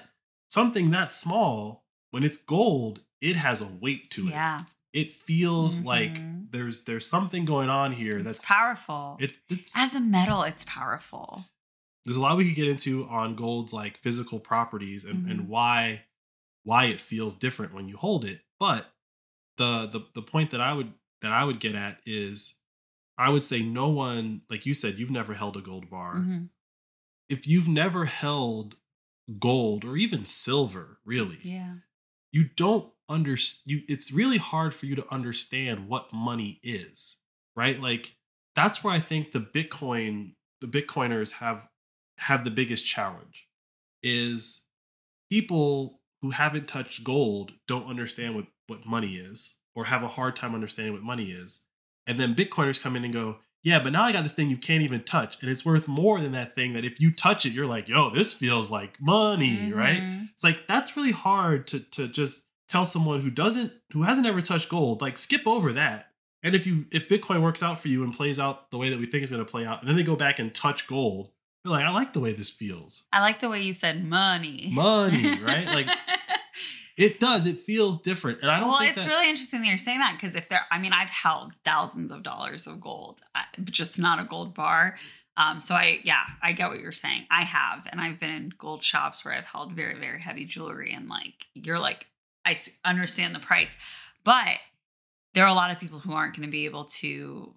[0.49, 4.31] something that small, when it's gold, it has a weight to it.
[4.31, 4.63] Yeah.
[4.93, 6.51] It feels like Mhm.
[6.51, 9.17] there's there's something going on here It's that's powerful.
[9.19, 11.45] it, it's As a metal, it's powerful.
[12.05, 15.31] there's a lot we could get into on gold's like physical properties and, Mhm.
[15.31, 16.03] and why
[16.63, 18.41] why it feels different when you hold it.
[18.59, 18.93] But
[19.57, 22.55] the the the point that I would that I would get at is
[23.17, 26.15] I would say no one like you said you've never held a gold bar.
[26.15, 26.49] Mhm.
[27.29, 28.75] If you've never held
[29.39, 31.77] gold or even silver, really, Yeah.
[32.31, 37.15] you don't understand you it's really hard for you to understand what money is
[37.55, 38.17] right like
[38.53, 41.69] that's where i think the bitcoin the bitcoiners have
[42.17, 43.47] have the biggest challenge
[44.03, 44.65] is
[45.29, 50.35] people who haven't touched gold don't understand what what money is or have a hard
[50.35, 51.61] time understanding what money is.
[52.07, 54.55] And then bitcoiners come in and go yeah but now i got this thing you
[54.57, 57.51] can't even touch and it's worth more than that thing that if you touch it
[57.53, 59.99] you're like yo this feels like money right?
[60.01, 60.29] Mhm.
[60.31, 64.41] it's like that's really hard to to just tell someone who doesn't who hasn't ever
[64.41, 66.07] touched gold like skip over that.
[66.43, 68.99] And if you if bitcoin works out for you and plays out the way that
[68.99, 71.31] we think it's going to play out and then they go back and touch gold
[71.65, 73.03] you're like i like the way this feels.
[73.11, 74.69] I like the way you said money.
[74.71, 75.65] money right?
[75.65, 75.87] Like
[76.97, 79.67] it does it feels different and i don't well, think it's that really interesting that
[79.67, 83.21] you're saying that because if there, I mean, I've held thousands of dollars of gold,
[83.65, 84.97] just not a gold bar.
[85.35, 87.25] Um, so I, yeah, I get what you're saying.
[87.29, 90.93] I have, and I've been in gold shops where I've held very, very heavy jewelry,
[90.93, 92.07] and like you're like,
[92.45, 93.75] I understand the price,
[94.23, 94.57] but
[95.33, 97.53] there are a lot of people who aren't going to be able to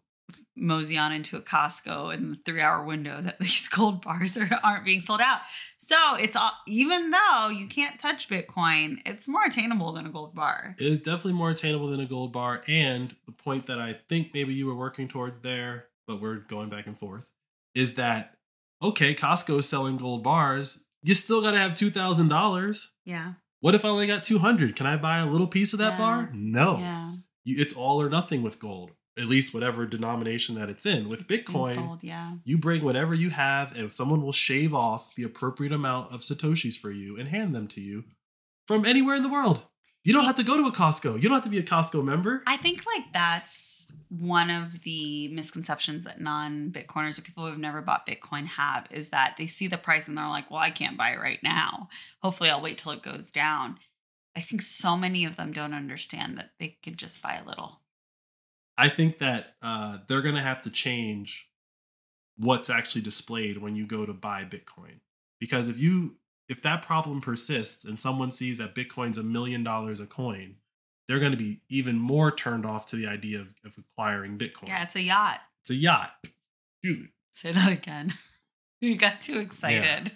[0.57, 4.49] mosey on into a Costco in the three hour window that these gold bars are,
[4.63, 5.41] aren't being sold out.
[5.79, 10.35] So it's all, even though you can't touch Bitcoin, it's more attainable than a gold
[10.35, 10.77] bar.
[10.79, 14.29] it is definitely more attainable than a gold bar and the point that i think
[14.35, 17.31] maybe you were working towards there but we're going back and forth
[17.75, 18.37] is that
[18.83, 23.33] okay costco is selling gold bars you still got to have $2000 Yeah.
[23.61, 24.77] What if I only got 200?
[24.77, 25.99] Can I buy a little piece of that Yeah.
[25.99, 26.31] bar?
[26.35, 26.79] No.
[26.79, 27.13] Yeah.
[27.45, 31.09] You, it's all or nothing with gold, at least whatever denomination that it's in.
[31.09, 32.35] With Bitcoin, sold, yeah.
[32.45, 36.77] you bring whatever you have, and someone will shave off the appropriate amount of Satoshis
[36.79, 38.05] for you and hand them to you
[38.67, 39.63] from anywhere in the world.
[40.03, 41.17] You don't have to go to a Costco.
[41.17, 42.43] You don't have to be a Costco member.
[42.47, 47.83] I think like that's one of the misconceptions that non-Bitcoiners or people who have never
[47.83, 50.97] bought Bitcoin have is that they see the price and they're like, well, I can't
[50.97, 51.89] buy it right now.
[52.23, 53.79] Hopefully I'll wait till it goes down.
[54.37, 57.81] I think so many of them don't understand that they could just buy a little.
[58.81, 61.51] I think that uh, they're going to have to change
[62.39, 65.01] what's actually displayed when you go to buy Bitcoin.
[65.39, 66.17] Because if you
[66.49, 70.57] if that problem persists and someone sees that Bitcoin's a million dollars a coin,
[71.07, 74.69] they're going to be even more turned off to the idea of, of acquiring Bitcoin.
[74.69, 75.41] Yeah, it's a yacht.
[75.63, 76.13] It's a yacht.
[76.83, 77.11] Dude.
[77.33, 78.15] Say that again.
[78.83, 80.11] You got too excited.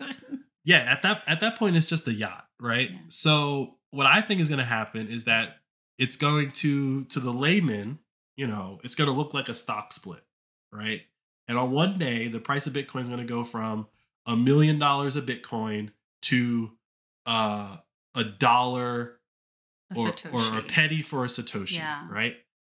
[0.65, 2.89] Yeah, at that at that point it's just a yacht, right?
[2.91, 2.99] Yeah.
[3.09, 5.57] So what I think is going to happen is that
[5.99, 7.99] it's going to to the layman,
[8.37, 10.25] you know, it's going to look like a stock split,
[10.73, 11.03] right?
[11.49, 13.87] And on one day, the price of Bitcoin is going to go from
[14.27, 15.91] a million dollars a Bitcoin
[16.23, 16.71] to
[17.27, 17.77] uh,
[18.15, 19.21] a dollar
[19.95, 22.07] A or, or a penny for a Satoshi, Yeah.
[22.11, 22.37] right?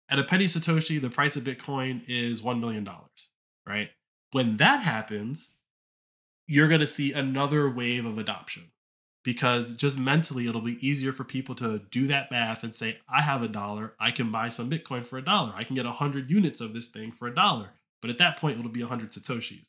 [0.09, 2.88] At a penny Satoshi, the price of Bitcoin is $1 million,
[3.66, 3.90] right?
[4.33, 5.51] When that happens,
[6.49, 8.71] you're going to see another wave of adoption
[9.26, 13.22] because just mentally, it'll be easier for people to do that math and say, I
[13.22, 15.52] have a dollar, I can buy some Bitcoin for a dollar.
[15.56, 17.70] I can get 100 units of this thing for a dollar.
[18.00, 19.66] But at that point, it'll be 100 Satoshis.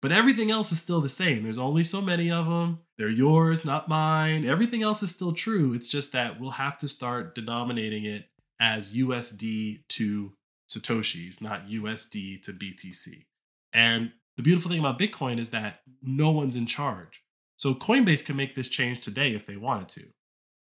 [0.00, 1.42] But everything else is still the same.
[1.42, 2.78] There's only so many of them.
[2.96, 4.46] They're yours, not mine.
[4.46, 5.74] Everything else is still true.
[5.74, 10.32] It's just that we'll have to start denominating it as USD to
[10.70, 13.26] Satoshis, not USD to BTC.
[13.74, 17.22] And the beautiful thing about Bitcoin is that no one's in charge.
[17.58, 20.06] So Coinbase can make this change today if they wanted to.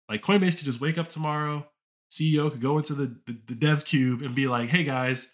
[0.08, 1.68] Like Coinbase could just wake up tomorrow,
[2.10, 5.28] CEO could go into the, the, the dev cube and be like, hey guys,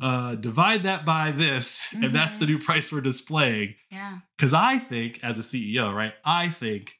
[0.00, 3.74] uh, divide that by this, and that's the new price we're displaying.
[3.90, 4.20] yeah.
[4.38, 6.94] Because I think, as a CEO, right, I think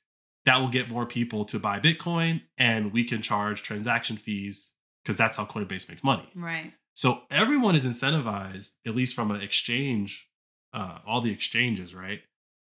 [0.44, 5.16] that will get more people to buy Bitcoin and we can charge transaction fees because
[5.16, 6.28] that's how Coinbase makes money.
[6.34, 6.72] Right.
[6.94, 10.28] So everyone is incentivized, at least from an exchange,
[10.74, 12.20] uh, all the exchanges, right?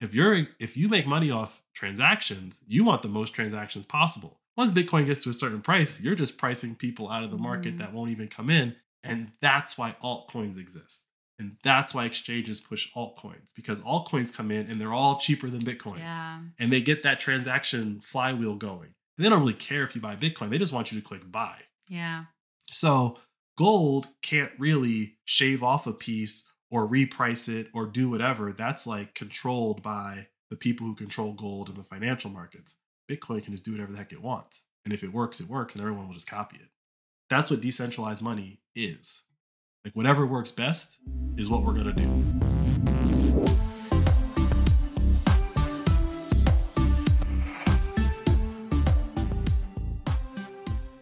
[0.06, 4.40] If you're if you make money off transactions, you want the most transactions possible.
[4.56, 7.76] Once Bitcoin gets to a certain price, you're just pricing people out of the market
[7.76, 7.80] Mhm.
[7.80, 8.76] that won't even come in.
[9.04, 11.04] And that's why altcoins exist.
[11.38, 15.62] And that's why exchanges push altcoins because altcoins come in and they're all cheaper than
[15.64, 15.98] Bitcoin.
[16.00, 16.42] Yeah.
[16.58, 18.94] And they get that transaction flywheel going.
[19.18, 21.64] They don't really care if you buy Bitcoin, they just want you to click buy.
[21.90, 22.26] Yeah.
[22.68, 23.20] So
[23.58, 28.52] gold can't really shave off a piece or reprice it or do whatever.
[28.52, 32.76] That's like controlled by the people who control gold in the financial markets.
[33.10, 34.64] Bitcoin can just do whatever the heck it wants.
[34.84, 36.70] And if it works, it works, and everyone will just copy it.
[37.30, 39.24] That's what decentralized money is.
[39.84, 40.98] Like whatever works best
[41.38, 42.06] is what we're going to do.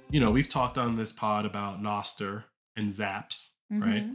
[0.09, 2.43] You know, we've talked on this pod about Nostr
[2.75, 4.03] and Zaps, right?
[4.03, 4.13] Mm-hmm.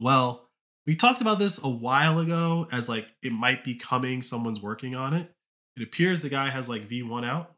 [0.00, 0.50] Well,
[0.86, 4.94] we talked about this a while ago as like it might be coming, someone's working
[4.94, 5.30] on it.
[5.76, 7.54] It appears the guy has like V1 out.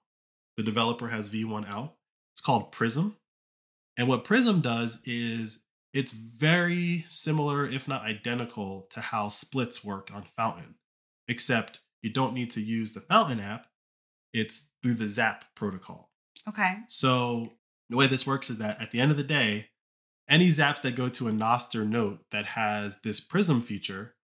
[0.57, 1.94] The developer has V1 out.
[2.35, 3.16] It's called Prism.
[3.96, 5.61] And what Prism does is
[5.92, 10.75] it's very similar, if not identical, to how splits work on Fountain,
[11.29, 13.66] except you don't need to use the Fountain app.
[14.33, 16.11] It's through the Zap protocol.
[16.49, 16.77] Okay.
[16.88, 17.53] So
[17.88, 19.68] the way this works is that at the end of the day,
[20.29, 24.15] any zaps that go to a Nostr note that has this prism feature,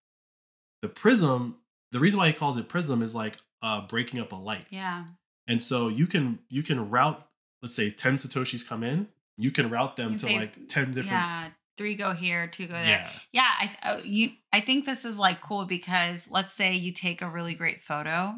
[0.81, 1.57] the prism,
[1.93, 4.67] the reason why he calls it prism is like uh, breaking up a light.
[4.71, 5.05] Yeah.
[5.47, 7.25] And so you can you can route,
[7.63, 10.87] let's say 10 Satoshis come in, you can route them You to say- like 10
[10.89, 11.49] different Yeah.
[11.79, 12.85] Three go here, two go there.
[12.85, 13.11] Yeah.
[13.33, 17.23] Yeah, I uh, you I think this is like cool because let's say you take
[17.23, 18.35] a really great photo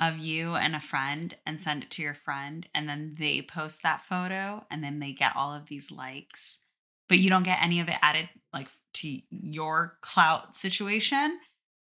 [0.00, 3.82] of you and a friend and send it to your friend and then they post
[3.82, 6.60] that photo and then they get all of these likes
[7.08, 11.38] but you don't get any of it added like to your clout situation.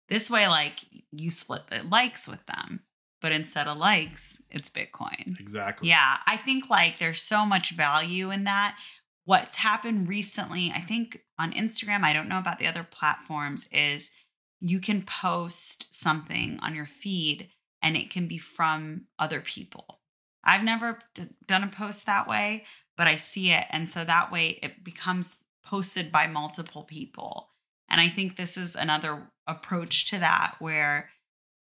[0.08, 2.80] This way like you split the likes with them,
[3.20, 5.38] but instead of likes, it's Bitcoin.
[5.38, 5.88] Exactly.
[5.88, 8.76] Yeah, I think like there's so much value in that.
[9.24, 14.12] What's happened recently, I think on Instagram, I don't know about the other platforms, is
[14.60, 17.48] you can post something on your feed
[17.80, 20.00] and it can be from other people.
[20.44, 22.64] I've never d- done a post that way,
[23.02, 23.64] but I see it.
[23.70, 27.48] And so that way it becomes posted by multiple people.
[27.90, 31.10] And I think this is another approach to that where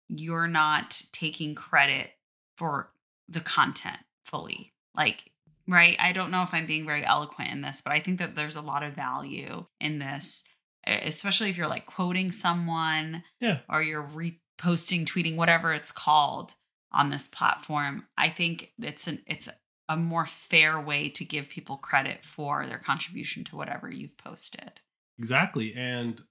[0.10, 2.10] you're not taking credit
[2.58, 2.90] for
[3.30, 4.74] the content fully.
[4.96, 5.30] Like,
[5.68, 5.96] right?
[6.00, 8.56] I don't know if I'm being very eloquent in this, but I think that there's
[8.56, 10.50] a lot of value in this,
[10.88, 13.60] especially if you're like quoting someone Yeah.
[13.70, 16.56] or you're reposting, tweeting, whatever it's called
[16.92, 18.08] on this platform.
[18.18, 19.48] I think it's an it's
[19.90, 24.82] a more fair way to give people credit for their contribution to whatever you've posted.
[25.20, 25.74] Exactly.
[25.76, 26.24] And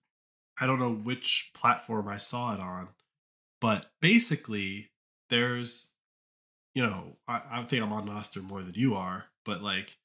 [0.61, 2.89] I don't know which platform I saw it on,
[3.61, 4.91] but basically,
[5.31, 5.93] there's,
[6.75, 9.97] you know, I, I think I'm on Nostr more than you are, but like,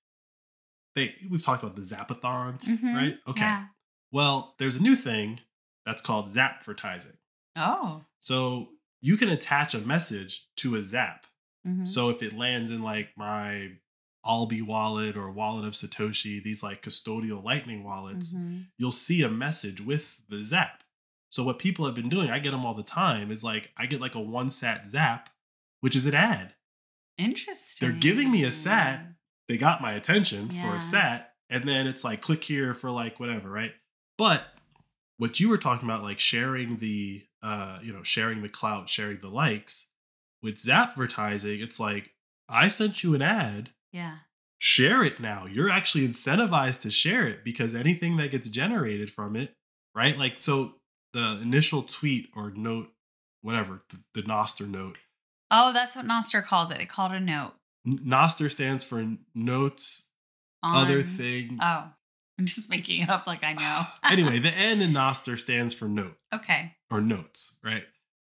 [0.96, 2.94] they we've talked about the Zapathons, Mhm.
[2.96, 3.16] right?
[3.28, 3.42] Okay.
[3.42, 3.66] Yeah.
[4.12, 5.40] Well, there's a new thing
[5.86, 7.18] that's called Zapvertising.
[7.56, 8.04] Oh.
[8.20, 11.26] So you can attach a message to a Zap.
[11.68, 11.88] Mhm.
[11.88, 13.78] So if it lands in like my
[14.26, 18.68] Alby wallet or wallet of Satoshi, these like custodial lightning wallets, Mhm.
[18.78, 20.84] you'll see a message with the zap.
[21.30, 23.86] So what people have been doing, I get them all the time, is like I
[23.86, 25.30] get like a one sat zap,
[25.80, 26.56] which is an ad.
[27.18, 27.88] Interesting.
[27.90, 29.06] They're giving me a sat.
[29.48, 33.20] They got my attention for a sat, and then it's like click here for like
[33.20, 33.74] whatever, right?
[34.18, 34.56] But
[35.18, 39.20] what you were talking about, like sharing the uh, you know, sharing the clout, sharing
[39.20, 39.88] the likes,
[40.44, 42.12] with Zapvertising, it's like
[42.50, 44.18] I sent you an ad, Yeah.
[44.60, 45.46] share it now.
[45.46, 49.54] You're actually incentivized to share it because anything that gets generated from it,
[49.96, 50.18] right?
[50.18, 50.76] Like, so
[51.14, 52.90] the initial tweet or note,
[53.42, 54.98] whatever, the, the Nostr note,
[55.54, 56.80] Oh, that's what Nostr calls it.
[56.80, 57.52] It called a note.
[57.86, 60.08] Nostr stands for notes,
[60.64, 60.86] On...
[60.86, 61.60] other things.
[61.62, 61.90] Oh,
[62.40, 63.86] I'm just making it up like I know.
[64.10, 66.76] anyway, the N in Nostr stands for note okay.
[66.90, 67.84] or notes, right?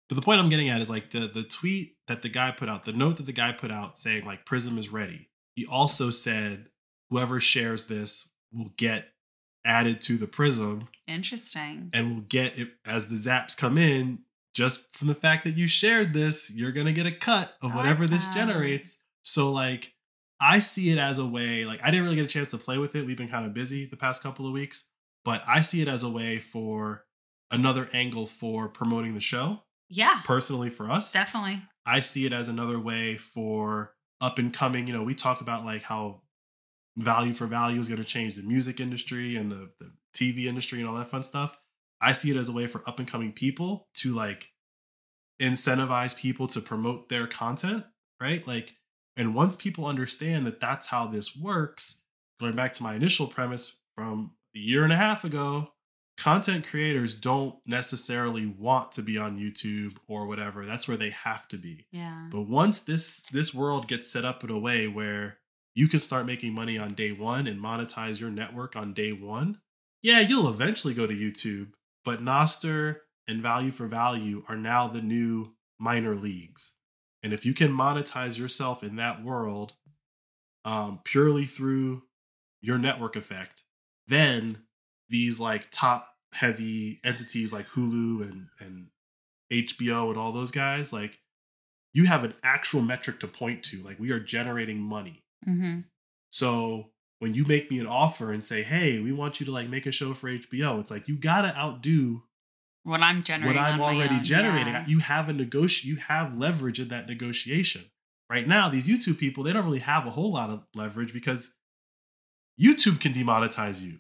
[0.08, 2.70] But the point I'm getting at is like the the tweet that the guy put
[2.70, 5.30] out, the note that the guy put out saying like Prism is ready.
[5.56, 6.68] He also said
[7.10, 9.08] whoever shares this will get
[9.66, 11.90] added to the Prism Interesting.
[11.94, 14.20] and will get it as the zaps come in.
[14.54, 17.76] Just from the fact that you shared this, you're gonna get a cut of I
[17.76, 19.00] like whatever this generates.
[19.24, 19.94] So like
[20.40, 22.78] I see it as a way, like I didn't really get a chance to play
[22.78, 23.06] with it.
[23.06, 24.86] We've been kind of busy the past couple of weeks,
[25.24, 27.06] but I see it as a way for
[27.52, 29.62] another angle for promoting the show.
[29.90, 31.62] Yeah, Personally for us, definitely.
[31.86, 34.88] I see it as another way for up and coming.
[34.88, 36.22] You know, we talk about like how
[36.98, 40.80] value for value is going to change the music industry and the, the TV industry
[40.80, 41.58] and all that fun stuff.
[42.02, 44.50] I see it as a way for up and coming people to like
[45.42, 47.84] incentivize people to promote their content,
[48.22, 48.46] right?
[48.48, 48.74] Like,
[49.18, 52.02] and once people understand that that's how this works,
[52.40, 55.70] going back to my initial premise from a year and a half ago,
[56.26, 60.66] content creators don't necessarily want to be on YouTube or whatever.
[60.66, 61.86] That's where they have to be.
[61.92, 62.30] Yeah.
[62.32, 65.38] But once this this world gets set up in a way where
[65.76, 69.60] you can start making money on day 1 and monetize your network on day 1,
[70.02, 75.04] yeah, you'll eventually go to YouTube, but Nostr and Value for Value are now the
[75.04, 76.72] new minor leagues.
[77.22, 79.74] And if you can monetize yourself in that world
[80.64, 82.02] um, purely through
[82.62, 83.62] your network effect,
[84.08, 84.64] then
[85.08, 88.88] these like top heavy entities like Hulu and and
[89.52, 91.20] HBO and all those guys, like
[91.94, 93.82] you have an actual metric to point to.
[93.82, 95.24] Like we are generating money.
[95.48, 95.82] Mm-hmm.
[96.32, 99.70] So when you make me an offer and say, "Hey, we want you to like
[99.70, 102.24] make a show for HBO," it's like you gotta outdo
[102.84, 103.56] What I'm generating.
[103.62, 104.74] what I'm already generating.
[104.74, 104.86] yeah.
[104.88, 107.86] You have a negoti you have leverage in that negotiation.
[108.30, 111.54] Right now, these YouTube people, they don't really have a whole lot of leverage because
[112.60, 114.00] YouTube can demonetize you,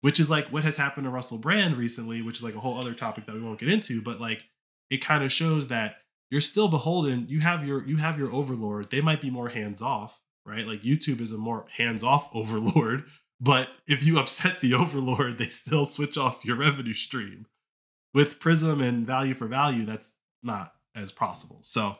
[0.00, 2.78] which is like what has happened to Russell Brand recently, which is like a whole
[2.78, 4.44] other topic that we won't get into, but like
[4.90, 5.96] it kind of shows that
[6.30, 7.26] you're still beholden.
[7.28, 8.90] You have your you have your overlord.
[8.90, 10.66] They might be more hands off, right?
[10.66, 13.04] Like YouTube is a more hands off overlord,
[13.40, 17.46] but if you upset the overlord, they still switch off your revenue stream
[18.14, 21.60] with Prism and value for value, that's not as possible.
[21.62, 21.96] So,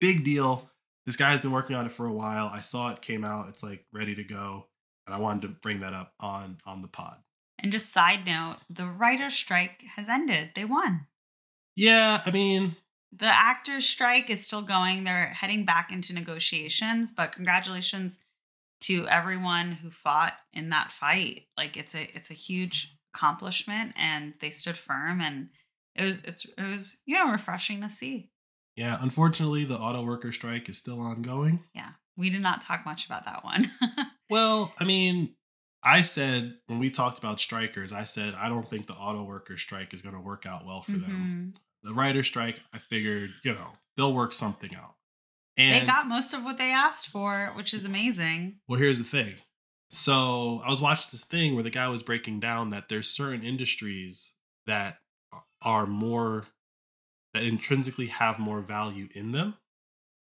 [0.00, 0.68] big deal.
[1.06, 2.50] This guy has been working on it for a while.
[2.52, 3.48] I saw it came out.
[3.48, 4.66] It's like ready to go,
[5.06, 7.16] and I wanted to bring that up on on the pod.
[7.62, 10.50] And just side note, the writer's strike has ended.
[10.56, 11.06] They won.
[11.76, 12.76] Yeah, I mean,
[13.12, 15.04] The actors' strike is still going.
[15.04, 18.24] They're heading back into negotiations, but congratulations
[18.82, 21.46] to everyone who fought in that fight.
[21.56, 25.50] Like it's a it's a huge accomplishment and they stood firm and
[25.94, 28.30] it was it's it was you know refreshing to see.
[28.74, 28.98] yeah.
[29.00, 31.60] Unfortunately, the auto worker strike is still ongoing.
[31.74, 31.90] Yeah.
[32.16, 33.70] We did not talk much about that one.
[34.30, 35.34] Well, I mean,
[35.82, 39.56] I said when we talked about strikers, I said I don't think the auto worker
[39.58, 41.54] strike is going to work out well for them.
[41.56, 41.60] Mhm.
[41.82, 44.94] The writer strike, I figured, you know, they'll work something out.
[45.56, 48.60] And They got most of what they asked for, which is amazing.
[48.68, 49.34] Well, here's the thing.
[49.90, 53.42] So I was watching this thing where the guy was breaking down that there's certain
[53.42, 54.32] industries
[54.66, 54.98] that
[55.60, 56.46] are more
[57.34, 59.54] that intrinsically have more value in them.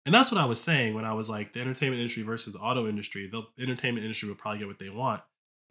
[0.06, 2.60] And that's what I was saying when I was like the entertainment industry versus the
[2.60, 3.28] auto industry.
[3.28, 5.22] The entertainment industry will probably get what they want.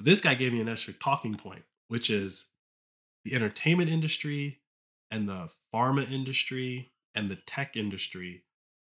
[0.01, 2.47] This guy gave me an extra talking point, which is
[3.25, 4.61] the entertainment industry
[5.11, 8.45] and the pharma industry and the tech industry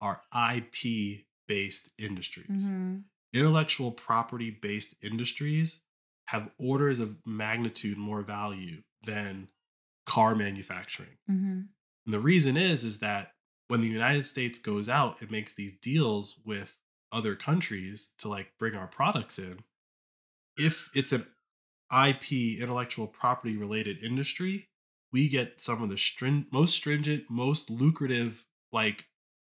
[0.01, 3.05] are IP based industries Mhm.
[3.33, 5.81] intellectual property based industries
[6.27, 9.47] have orders of magnitude more value than
[10.05, 11.17] car manufacturing.
[11.29, 11.69] Mhm.
[12.05, 13.35] And the reason is is that
[13.67, 16.77] when the United States goes out it makes these deals with
[17.11, 19.63] other countries to like bring our products in,
[20.57, 21.25] if it's an
[21.91, 24.67] IP intellectual property related industry,
[25.11, 29.05] we get some of the string- most stringent, most lucrative like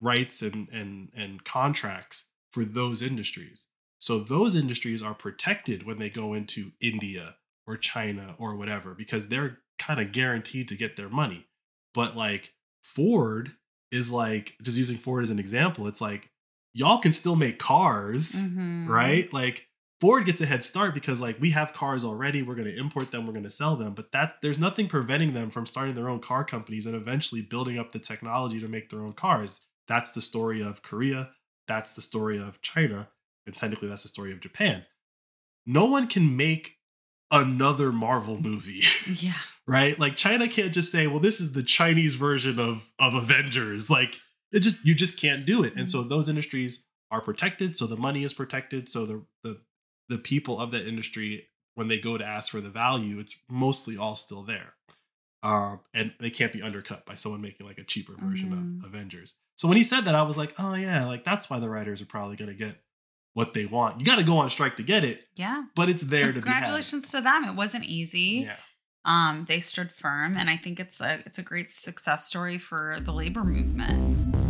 [0.02, 3.68] rights and and and contracts for those industries.
[4.00, 7.36] So those industries are protected when they go into India
[7.66, 11.46] or China or whatever because they're kind of guaranteed to get their money.
[11.94, 13.54] But like Ford
[13.92, 16.30] is like just using Ford as an example, it's like
[16.74, 18.88] y'all can still make cars, Mhm.
[18.88, 19.32] right?
[19.32, 19.68] Like
[20.04, 23.12] Ford gets a head start because like we have cars already, we're going to import
[23.12, 26.10] them, we're going to sell them, but that there's nothing preventing them from starting their
[26.10, 29.62] own car companies and eventually building up the technology to make their own cars.
[29.88, 31.30] That's the story of Korea,
[31.70, 33.12] that's the story of China,
[33.48, 34.84] and technically that's the story of Japan.
[35.66, 36.74] No one can make
[37.32, 38.84] another Marvel movie.
[39.08, 39.40] Yeah.
[39.66, 39.98] right?
[39.98, 44.20] Like China can't just say, "Well, this is the Chinese version of of Avengers." Like
[44.52, 45.78] it just you just can't do it.
[45.78, 45.90] And mm.
[45.90, 49.62] so those industries are protected, so the money is protected, so the the
[50.10, 53.98] the people of that industry when they go to ask for the value, it's mostly
[53.98, 54.74] all still there.
[55.42, 58.80] Um, and they can't be undercut by someone making like a cheaper version Mhm.
[58.80, 59.36] of Avengers.
[59.58, 62.02] So when he said that, I was like, "Oh yeah, like that's why the writers
[62.02, 62.82] are probably going to get
[63.34, 64.00] what they want.
[64.00, 65.64] You got to go on strike to get it, Yeah.
[65.76, 67.44] but it's there to be had." Congratulations to them.
[67.46, 68.46] It wasn't easy.
[68.46, 68.58] Yeah.
[69.06, 73.00] Um, they stood firm, and I think it's a it's a great success story for
[73.02, 74.43] the labor movement.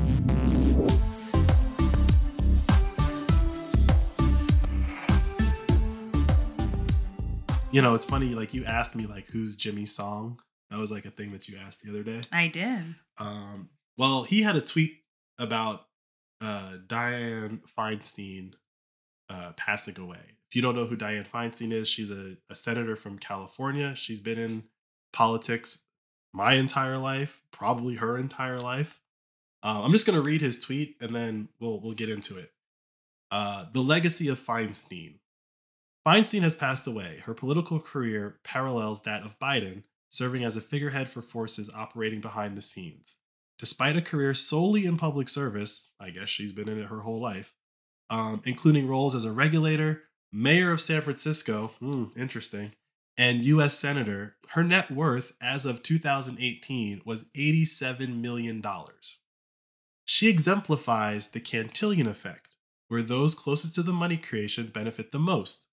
[7.74, 8.36] You know, it's funny.
[8.36, 10.40] Like you asked me, like, who's Jimmy's song?
[10.70, 12.22] That was like a thing that you asked the other day.
[12.32, 12.96] I did.
[13.18, 15.00] Um, well, he had a tweet
[15.40, 15.88] about
[16.40, 18.54] uh, Dianne Feinstein
[19.28, 20.20] uh, passing away.
[20.50, 23.96] If you don't know who Dianne Feinstein is, she's a, a senator from California.
[23.96, 24.64] She's been in
[25.12, 25.80] politics
[26.32, 29.00] my entire life, probably her entire life.
[29.64, 32.52] Uh, I'm just going to read his tweet and then we'll we'll get into it.
[33.32, 35.16] Uh, the legacy of Feinstein.
[36.06, 37.22] Feinstein has passed away.
[37.26, 42.58] Her political career parallels that of Biden, serving as a figurehead for forces operating behind
[42.58, 43.16] the scenes.
[43.58, 47.22] Despite a career solely in public service, I guess she's been in it her whole
[47.22, 47.54] life,
[48.10, 52.74] um, including roles as a regulator, mayor of San Francisco, hmm, interesting,
[53.18, 53.78] and U.S.
[53.78, 58.64] senator, her net worth as of 2018 was $87 million.
[60.04, 62.56] She exemplifies the Cantillon effect,
[62.88, 65.68] where those closest to the money creation benefit the most.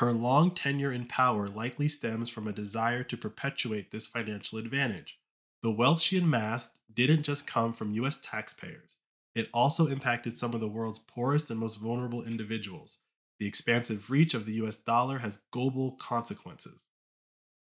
[0.00, 5.18] Her long tenure in power likely stems from a desire to perpetuate this financial advantage.
[5.62, 8.96] The wealth she amassed didn't just come from US taxpayers,
[9.34, 13.00] it also impacted some of the world's poorest and most vulnerable individuals.
[13.40, 16.86] The expansive reach of the US dollar has global consequences.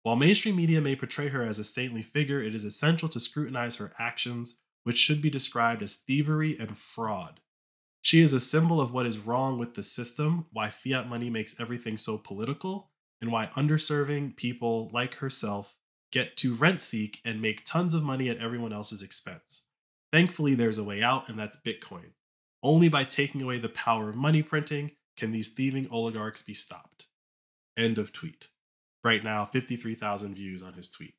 [0.01, 3.75] While mainstream media may portray her as a saintly figure, it is essential to scrutinize
[3.75, 4.55] her actions,
[4.86, 7.41] which should be described as thievery and fraud.
[8.04, 11.56] She is a symbol of what is wrong with the system, why fiat money makes
[11.58, 12.91] everything so political,
[13.22, 15.78] and why underserving people like herself
[16.12, 19.64] get to rent seek and make tons of money at everyone else's expense.
[20.12, 22.12] Thankfully, there's a way out, and that's Bitcoin.
[22.62, 27.06] Only by taking away the power of money printing can these thieving oligarchs be stopped.
[27.78, 28.49] End of tweet.
[29.01, 31.14] Right now, 53,000 views on his tweet.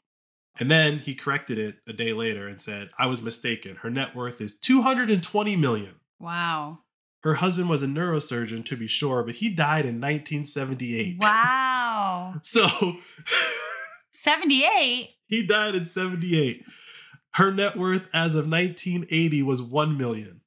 [0.61, 3.77] And then he corrected it a day later and said, I was mistaken.
[3.77, 5.95] Her net worth is 220 million.
[6.25, 6.81] Wow.
[7.23, 11.19] Her husband was a neurosurgeon, to be sure, but he died in 1978.
[11.21, 12.35] Wow.
[12.43, 12.67] So
[14.13, 15.11] 78.
[15.27, 16.63] he died in 78.
[17.35, 20.41] Her net worth as of 1980 was 1 million.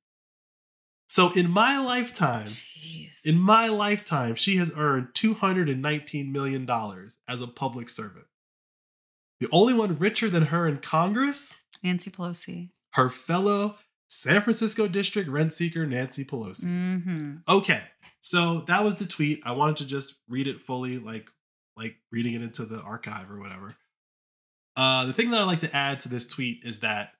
[1.09, 3.25] So in my lifetime, Jeez.
[3.25, 6.69] in my lifetime, she has earned $219 million
[7.27, 8.25] as a public servant.
[9.39, 12.69] The only one richer than her in Congress, Nancy Pelosi.
[12.91, 16.65] her fellow San Francisco district rent seeker, Nancy Pelosi.
[16.65, 17.35] Mm-hmm.
[17.47, 17.81] Okay,
[18.21, 19.41] so that was the tweet.
[19.45, 21.27] I wanted to just read it fully, like
[21.75, 23.75] like reading it into the archive or whatever.
[24.75, 27.11] Uh, the thing that I like to add to this tweet is that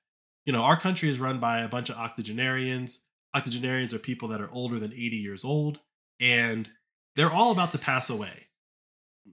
[0.46, 3.00] you know our country is run by a bunch of octogenarians.
[3.34, 5.80] Octogenarians are people that are older than 80 years old,
[6.18, 6.70] and
[7.16, 8.46] they're all about to pass away.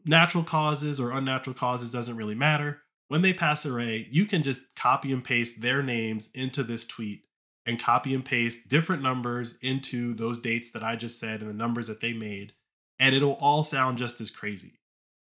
[0.05, 2.81] Natural causes or unnatural causes doesn't really matter.
[3.07, 7.21] When they pass away, you can just copy and paste their names into this tweet
[7.65, 11.53] and copy and paste different numbers into those dates that I just said and the
[11.53, 12.53] numbers that they made,
[12.99, 14.73] and it'll all sound just as crazy.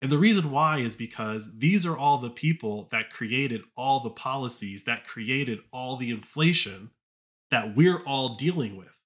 [0.01, 4.09] And the reason why is because these are all the people that created all the
[4.09, 6.89] policies, that created all the inflation
[7.51, 8.97] that we're all dealing with.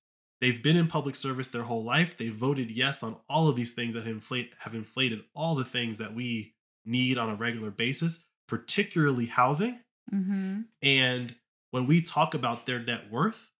[0.41, 2.15] They've been in public service their whole life.
[2.17, 5.97] They voted yes on all of these things that inflate, have inflated all the things
[5.97, 6.53] that we
[6.85, 9.79] need on a regular basis, particularly housing.
[10.11, 10.61] Mm-hmm.
[10.81, 11.35] And
[11.71, 13.51] when we talk about their net worth,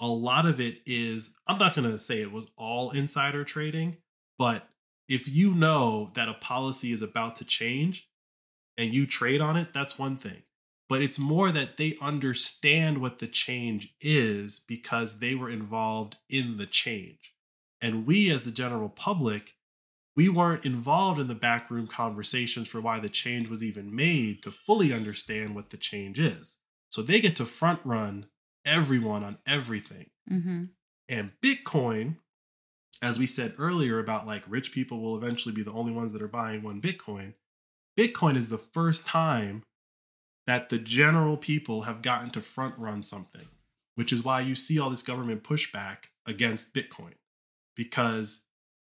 [0.00, 3.98] a lot of it is, I'm not going to say it was all insider trading,
[4.38, 4.68] but
[5.08, 8.08] if you know that a policy is about to change
[8.76, 10.42] and you trade on it, that's one thing.
[10.88, 16.56] But it's more that they understand what the change is because they were involved in
[16.56, 17.34] the change.
[17.80, 19.54] And we, as the general public,
[20.16, 24.50] we weren't involved in the backroom conversations for why the change was even made to
[24.50, 26.56] fully understand what the change is.
[26.94, 28.26] So they get to front run
[28.64, 30.10] everyone on everything.
[30.30, 30.66] Mm-hmm.
[31.08, 32.18] And Bitcoin,
[33.02, 36.22] as we said earlier about like rich people will eventually be the only ones that
[36.22, 37.34] are buying one Bitcoin,
[37.98, 39.64] Bitcoin is the first time
[40.46, 43.48] that the general people have gotten to front run something,
[43.96, 47.14] which is why you see all this government pushback against Bitcoin
[47.74, 48.44] because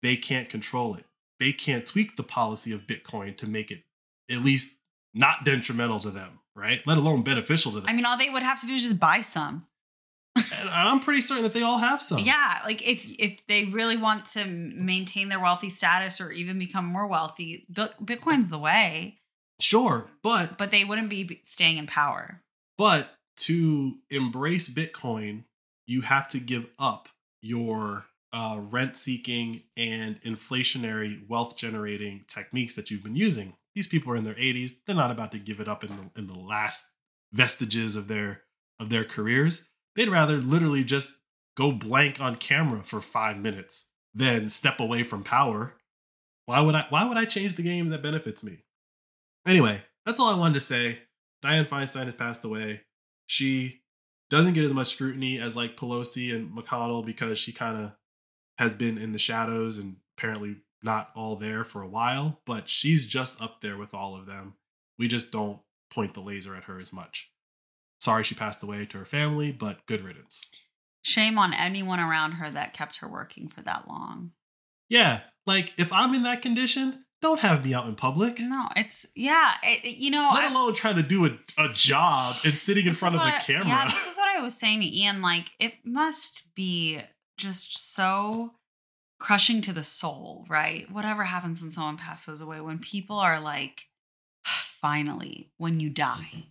[0.01, 1.05] they can't control it.
[1.39, 3.83] They can't tweak the policy of Bitcoin to make it
[4.27, 4.77] at least
[5.13, 6.81] not detrimental to them, right?
[6.85, 7.89] Let alone beneficial to them.
[7.89, 9.67] I mean, all they would have to do is just buy some.
[10.35, 12.19] and I'm pretty certain that they all have some.
[12.19, 16.85] Yeah, like if if they really want to maintain their wealthy status or even become
[16.85, 19.19] more wealthy, Bitcoin's the way.
[19.59, 22.41] Sure, but but they wouldn't be staying in power.
[22.77, 25.43] But to embrace Bitcoin,
[25.85, 27.09] you have to give up
[27.41, 33.53] your uh, rent seeking and inflationary wealth generating techniques that you've been using.
[33.75, 34.71] These people are in their 80s.
[34.85, 36.85] They're not about to give it up in the, in the last
[37.31, 38.43] vestiges of their
[38.79, 39.69] of their careers.
[39.95, 41.13] They'd rather literally just
[41.55, 45.75] go blank on camera for 5 minutes than step away from power.
[46.45, 48.63] Why would I why would I change the game that benefits me?
[49.47, 50.99] Anyway, that's all I wanted to say.
[51.43, 52.81] Dianne Feinstein has passed away.
[53.25, 53.81] She
[54.29, 57.91] doesn't get as much scrutiny as like Pelosi and McConnell because she kind of
[58.57, 63.05] has been in the shadows and apparently not all there for a while, but she's
[63.05, 64.55] just up there with all of them.
[64.97, 65.59] We just don't
[65.91, 67.29] point the laser at her as much.
[67.99, 70.45] Sorry she passed away to her family, but good riddance.
[71.03, 74.31] Shame on anyone around her that kept her working for that long.
[74.89, 78.39] Yeah, like if I'm in that condition, don't have me out in public.
[78.39, 80.31] No, it's yeah, it, you know.
[80.33, 83.67] Let alone trying to do a, a job and sitting in front of the camera.
[83.67, 85.21] Yeah, this is what I was saying to Ian.
[85.21, 87.01] Like, it must be
[87.37, 88.51] just so
[89.21, 90.91] crushing to the soul, right?
[90.91, 93.83] Whatever happens when someone passes away, when people are like,
[94.81, 96.45] finally, when you die.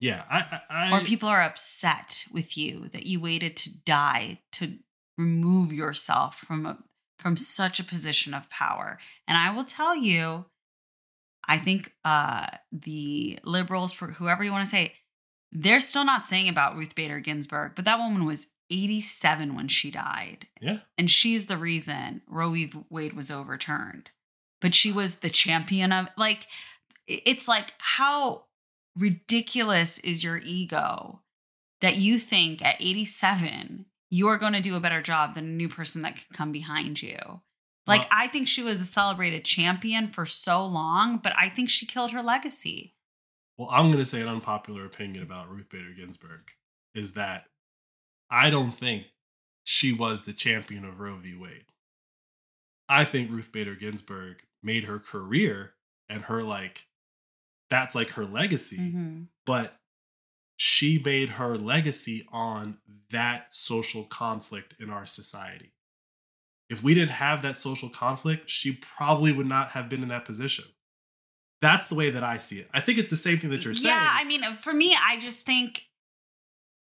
[0.00, 4.78] Yeah, I, I, or people are upset with you that you waited to die to
[5.16, 6.78] remove yourself from a
[7.18, 8.98] from such a position of power.
[9.26, 10.44] And I will tell you,
[11.48, 14.92] I think uh, the liberals, whoever you want to say,
[15.52, 19.90] they're still not saying about Ruth Bader Ginsburg, but that woman was 87 when she
[19.90, 20.48] died.
[20.60, 20.78] Yeah.
[20.96, 22.72] And she's the reason Roe v.
[22.90, 24.10] Wade was overturned.
[24.60, 26.46] But she was the champion of, like,
[27.06, 28.44] it's like, how
[28.96, 31.20] ridiculous is your ego
[31.80, 35.68] that you think at 87 you're going to do a better job than a new
[35.68, 37.18] person that could come behind you.
[37.86, 41.68] Like, well, I think she was a celebrated champion for so long, but I think
[41.68, 42.94] she killed her legacy.
[43.58, 46.42] Well, I'm going to say an unpopular opinion about Ruth Bader Ginsburg
[46.94, 47.46] is that
[48.30, 49.06] I don't think
[49.62, 51.34] she was the champion of Roe v.
[51.34, 51.64] Wade.
[52.88, 55.74] I think Ruth Bader Ginsburg made her career
[56.08, 56.86] and her, like,
[57.70, 58.78] that's like her legacy.
[58.78, 59.22] Mm-hmm.
[59.46, 59.78] But
[60.56, 62.78] she made her legacy on
[63.10, 65.72] that social conflict in our society.
[66.70, 70.24] If we didn't have that social conflict, she probably would not have been in that
[70.24, 70.64] position.
[71.60, 72.68] That's the way that I see it.
[72.72, 73.94] I think it's the same thing that you're saying.
[73.94, 75.86] Yeah, I mean, for me, I just think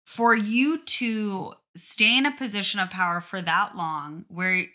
[0.06, 4.66] for you to stay in a position of power for that long, where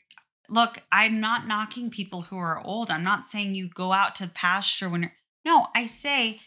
[0.49, 2.91] look, I'm not knocking people who are old.
[2.91, 5.13] I'm not saying you go out to pasture when you're
[5.45, 6.41] no, I say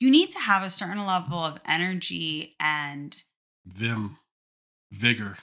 [0.00, 3.16] you need to have a certain level of energy and
[3.64, 4.18] vim,
[4.90, 5.38] vigor,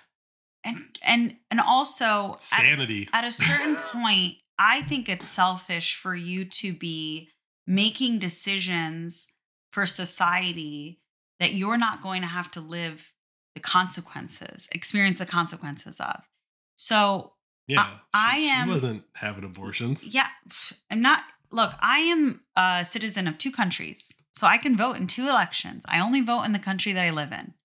[0.63, 3.07] and and and also sanity.
[3.13, 7.29] At, at a certain point, I think it's selfish for you to be
[7.65, 9.27] making decisions
[9.71, 10.99] for society
[11.41, 13.11] that you're not going to have to live
[13.55, 16.21] the consequences, experience the consequences of.
[16.77, 17.33] So
[17.67, 18.67] yeah, I, I am.
[18.67, 20.05] She wasn't having abortions.
[20.05, 20.27] Yeah,
[20.89, 21.23] I'm not.
[21.51, 24.13] Look, I am a citizen of two countries.
[24.35, 25.83] So I can vote in two elections.
[25.87, 27.55] I only vote in the country that I live in.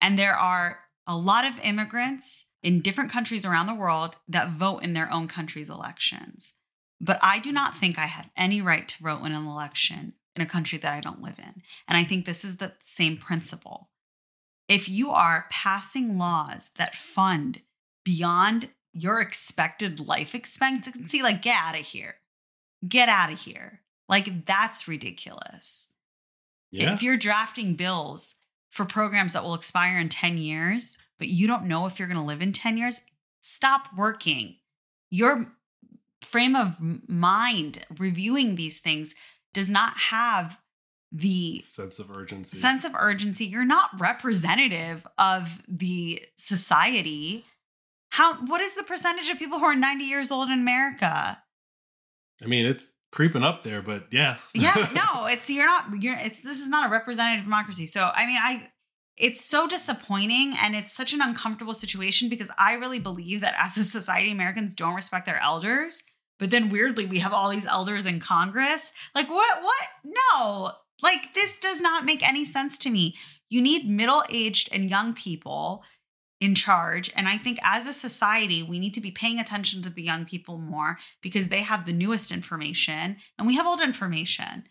[0.00, 4.78] And there are a lot of immigrants in different countries around the world that vote
[4.78, 6.54] in their own country's elections.
[7.00, 10.42] But I do not think I have any right to vote in an election in
[10.42, 11.62] a country that I don't live in.
[11.88, 13.88] And I think this is the same principle.
[14.68, 17.60] If you are passing laws that fund
[18.04, 22.16] beyond your expected life expectancy, like get out of here.
[22.86, 23.80] Get out of here.
[24.08, 25.94] Like that's ridiculous.
[26.70, 26.94] Yeah.
[26.94, 28.36] If you're drafting bills
[28.70, 32.20] for programs that will expire in 10 years, but you don't know if you're going
[32.20, 33.00] to live in 10 years,
[33.40, 34.56] stop working.
[35.10, 35.52] Your
[36.22, 39.14] frame of mind reviewing these things
[39.56, 40.60] does not have
[41.10, 42.58] the sense of urgency.
[42.58, 43.46] Sense of urgency.
[43.46, 47.46] You're not representative of the society.
[48.10, 51.38] How what is the percentage of people who are 90 years old in America?
[52.42, 54.36] I mean, it's creeping up there, but yeah.
[54.52, 57.86] Yeah, no, it's you're not you're it's this is not a representative democracy.
[57.86, 58.70] So I mean, I
[59.16, 63.78] it's so disappointing and it's such an uncomfortable situation because I really believe that as
[63.78, 66.02] a society, Americans don't respect their elders.
[66.38, 68.92] But then weirdly, we have all these elders in Congress.
[69.14, 69.62] Like, what?
[69.62, 69.88] What?
[70.04, 70.72] No.
[71.02, 73.14] Like, this does not make any sense to me.
[73.48, 75.82] You need middle aged and young people
[76.40, 77.10] in charge.
[77.16, 80.24] And I think as a society, we need to be paying attention to the young
[80.24, 84.64] people more because they have the newest information and we have old information.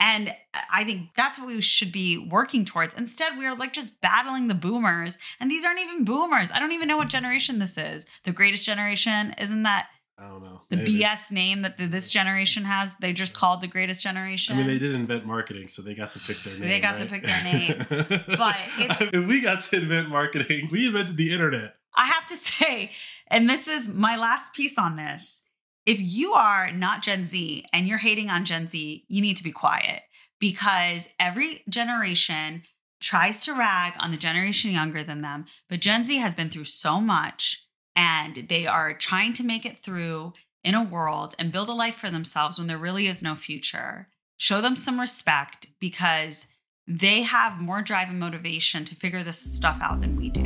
[0.00, 0.32] And
[0.72, 2.94] I think that's what we should be working towards.
[2.94, 5.18] Instead, we are like just battling the boomers.
[5.40, 6.50] And these aren't even boomers.
[6.52, 8.06] I don't even know what generation this is.
[8.24, 10.57] The greatest generation, isn't that I don't know.
[10.70, 11.00] The Maybe.
[11.00, 12.96] BS name that the, this generation has?
[12.96, 14.54] They just called the greatest generation.
[14.54, 16.68] I mean, they did invent marketing, so they got to pick their name.
[16.68, 17.86] They got to pick their name.
[18.38, 21.74] But we got to invent marketing, we invented the internet.
[21.94, 22.92] I have to say,
[23.28, 25.44] and this is my last piece on this.
[25.86, 29.44] If you are not Gen Z and you're hating on Gen Z, you need to
[29.44, 30.02] be quiet
[30.38, 32.62] because every generation
[33.00, 35.46] tries to rag on the generation younger than them.
[35.68, 37.66] But Gen Z has been through so much
[37.96, 40.34] and they are trying to make it through
[40.68, 44.08] in a world and build a life for themselves when there really is no future.
[44.36, 46.48] Show them some respect because
[46.86, 50.44] they have more drive and motivation to figure this stuff out than we do.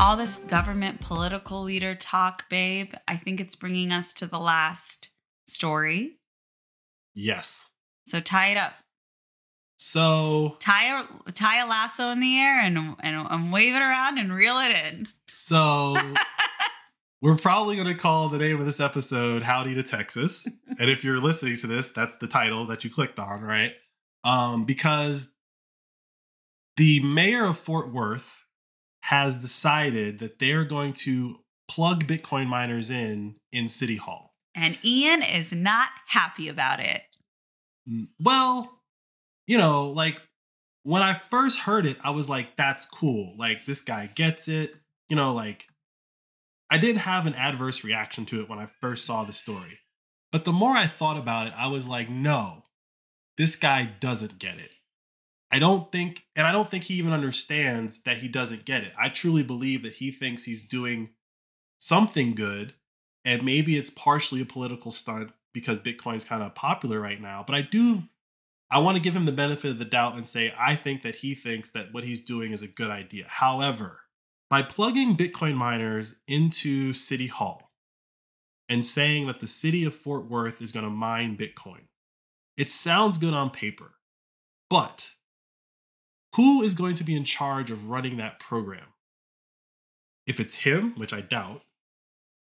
[0.00, 5.10] all this government political leader talk, babe, I think it's bringing us to the last
[5.48, 6.18] story.
[7.16, 7.66] Yes.
[8.06, 8.74] So tie it up.
[9.80, 14.18] So, Tie a, tie a lasso in the air and, and, and wave it around
[14.18, 15.06] and reel it in.
[15.28, 15.96] so
[17.22, 20.48] we're probably going to call the name of this episode "Howdy to Texas,"
[20.80, 23.72] and if you're listening to this, that's the title that you clicked on, right?
[24.24, 25.28] Um, because
[26.76, 28.44] the mayor of Fort Worth
[29.02, 31.36] has decided that they're going to
[31.68, 34.34] plug Bitcoin miners in in City Hall.
[34.56, 37.02] And Ian is not happy about it.
[37.88, 38.77] Mm, Well,
[39.48, 40.22] you know, like
[40.84, 43.34] when I first heard it, I was like, that's cool.
[43.36, 44.74] Like, this guy gets it.
[45.08, 45.66] You know, like,
[46.70, 49.80] I didn't have an adverse reaction to it when I first saw the story.
[50.30, 52.64] But the more I thought about it, I was like, no,
[53.36, 54.72] this guy doesn't get it.
[55.50, 58.92] I don't think, and I don't think he even understands that he doesn't get it.
[59.00, 61.10] I truly believe that he thinks he's doing
[61.78, 62.74] something good,
[63.24, 67.42] and maybe it's partially a political stunt because Bitcoin's kind of popular right now.
[67.46, 68.02] But I do,
[68.70, 71.16] I want to give him the benefit of the doubt and say I think that
[71.16, 73.24] he thinks that what he's doing is a good idea.
[73.28, 74.00] However,
[74.50, 77.70] by plugging Bitcoin miners into City Hall
[78.68, 81.88] and saying that the city of Fort Worth is going to mine Bitcoin,
[82.56, 83.94] it sounds good on paper,
[84.68, 85.12] but
[86.36, 88.88] who is going to be in charge of running that program?
[90.26, 91.62] If it's him, which I doubt,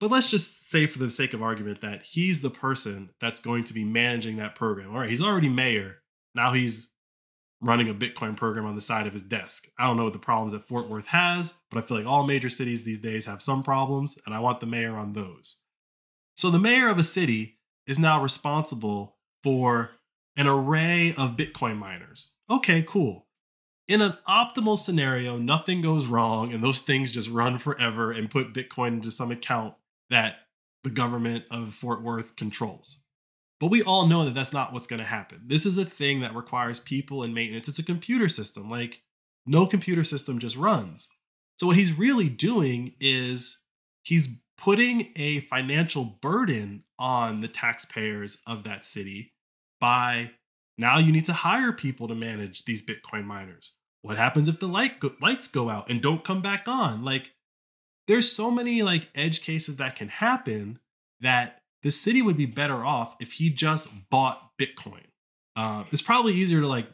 [0.01, 3.63] but let's just say for the sake of argument that he's the person that's going
[3.65, 4.91] to be managing that program.
[4.91, 6.00] All right, he's already mayor.
[6.35, 6.87] Now he's
[7.61, 9.67] running a Bitcoin program on the side of his desk.
[9.77, 12.25] I don't know what the problems that Fort Worth has, but I feel like all
[12.25, 15.61] major cities these days have some problems, and I want the mayor on those.
[16.35, 19.91] So the mayor of a city is now responsible for
[20.35, 22.31] an array of Bitcoin miners.
[22.49, 23.27] Okay, cool.
[23.87, 28.53] In an optimal scenario, nothing goes wrong and those things just run forever and put
[28.53, 29.75] Bitcoin into some account
[30.09, 30.35] that
[30.83, 33.00] the government of Fort Worth controls.
[33.61, 35.43] But we all know that that's not what's going to happen.
[35.45, 37.69] This is a thing that requires people and maintenance.
[37.69, 38.71] It's a computer system.
[38.71, 39.03] Like,
[39.45, 41.07] no computer system just runs.
[41.59, 43.59] So, what he's really doing is
[44.01, 49.33] he's putting a financial burden on the taxpayers of that city
[49.79, 50.31] by
[50.75, 53.73] now you need to hire people to manage these Bitcoin miners.
[54.01, 57.03] What happens if the light go- lights go out and don't come back on?
[57.03, 57.33] Like,
[58.07, 60.79] there's so many like edge cases that can happen
[61.19, 65.05] that the city would be better off if he just bought Bitcoin.
[65.55, 66.87] Uh, it's probably easier to like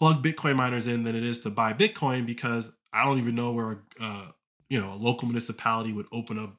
[0.00, 3.52] plug Bitcoin miners in than it is to buy Bitcoin because I don't even know
[3.52, 4.28] where uh,
[4.68, 6.56] you know a local municipality would open up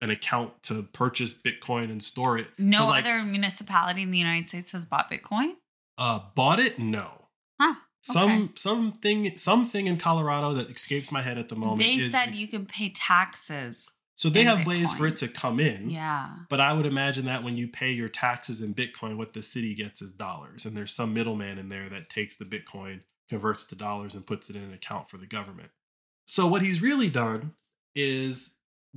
[0.00, 2.48] an account to purchase Bitcoin and store it.
[2.58, 5.52] No like, other municipality in the United States has bought Bitcoin.
[5.96, 6.78] Uh, bought it?
[6.78, 7.28] No.
[7.60, 7.74] Huh.
[8.02, 11.80] Some something something in Colorado that escapes my head at the moment.
[11.80, 13.92] They is- said you can pay taxes.
[14.16, 15.90] So they have ways for it to come in.
[15.90, 16.30] Yeah.
[16.48, 19.74] But I would imagine that when you pay your taxes in Bitcoin, what the city
[19.74, 20.64] gets is dollars.
[20.64, 24.48] And there's some middleman in there that takes the Bitcoin, converts to dollars, and puts
[24.48, 25.68] it in an account for the government.
[26.26, 27.52] So what he's really done
[27.94, 28.54] is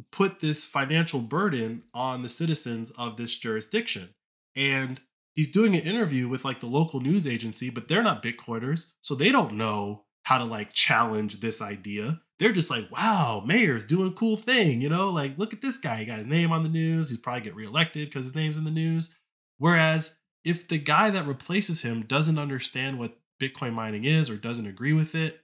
[0.09, 4.15] put this financial burden on the citizens of this jurisdiction.
[4.55, 5.01] And
[5.35, 8.91] he's doing an interview with like the local news agency, but they're not Bitcoiners.
[9.01, 12.21] So they don't know how to like challenge this idea.
[12.37, 15.79] They're just like, wow, mayor's doing a cool thing, you know, like look at this
[15.79, 15.97] guy.
[15.97, 17.09] He got his name on the news.
[17.09, 19.15] He's probably get reelected because his name's in the news.
[19.57, 20.13] Whereas
[20.45, 24.93] if the guy that replaces him doesn't understand what Bitcoin mining is or doesn't agree
[24.93, 25.39] with it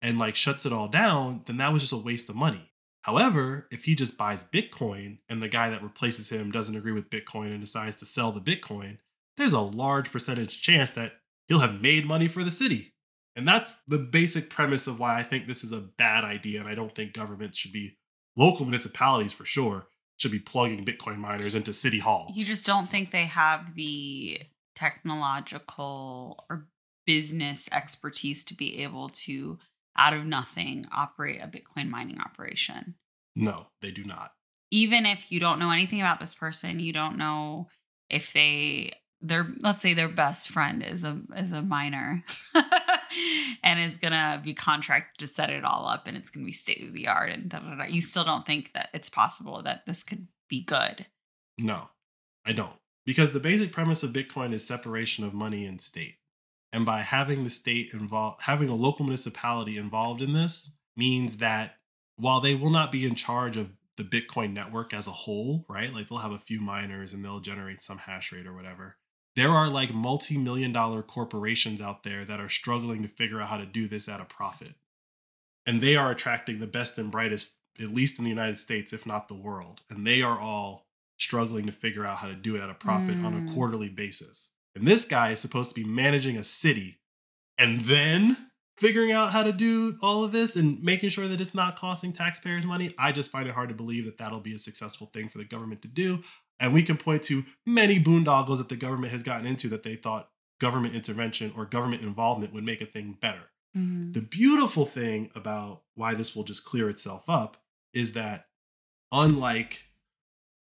[0.00, 2.70] and like shuts it all down, then that was just a waste of money.
[3.02, 7.10] However, if he just buys Bitcoin and the guy that replaces him doesn't agree with
[7.10, 8.96] Bitcoin and decides to sell the Bitcoin,
[9.36, 11.12] there's a large percentage chance that
[11.46, 12.94] he'll have made money for the city.
[13.40, 16.60] And that's the basic premise of why I think this is a bad idea.
[16.60, 17.96] And I don't think governments should be,
[18.36, 19.86] local municipalities for sure,
[20.18, 22.30] should be plugging Bitcoin miners into City Hall.
[22.34, 24.42] You just don't think they have the
[24.76, 26.66] technological or
[27.06, 29.58] business expertise to be able to,
[29.96, 32.94] out of nothing, operate a Bitcoin mining operation.
[33.34, 34.32] No, they do not.
[34.70, 37.68] Even if you don't know anything about this person, you don't know
[38.10, 38.92] if they
[39.22, 42.24] their let's say their best friend is a is a miner
[43.64, 46.86] and is gonna be contracted to set it all up and it's gonna be state
[46.86, 47.84] of the art and da, da, da.
[47.84, 51.06] you still don't think that it's possible that this could be good
[51.58, 51.90] No,
[52.46, 52.72] I don't.
[53.06, 56.16] Because the basic premise of Bitcoin is separation of money and state.
[56.72, 61.76] And by having the state involved, having a local municipality involved in this means that
[62.16, 65.92] while they will not be in charge of the Bitcoin network as a whole, right?
[65.92, 68.96] Like they'll have a few miners and they'll generate some hash rate or whatever.
[69.40, 73.48] There are like multi million dollar corporations out there that are struggling to figure out
[73.48, 74.74] how to do this at a profit.
[75.64, 79.06] And they are attracting the best and brightest, at least in the United States, if
[79.06, 79.80] not the world.
[79.88, 83.16] And they are all struggling to figure out how to do it at a profit
[83.16, 83.54] on a Mm.
[83.54, 84.50] quarterly basis.
[84.74, 87.00] And this guy is supposed to be managing a city
[87.56, 91.54] and then figuring out how to do all of this and making sure that it's
[91.54, 92.94] not costing taxpayers money.
[92.98, 95.44] I just find it hard to believe that that'll be a successful thing for the
[95.44, 96.24] government to do.
[96.60, 99.96] And we can point to many boondoggles that the government has gotten into that they
[99.96, 100.30] thought
[100.60, 103.50] government intervention or government involvement would make a thing better.
[103.76, 104.12] Mhm.
[104.12, 108.48] The beautiful thing about why this will just clear itself up is that,
[109.10, 109.86] unlike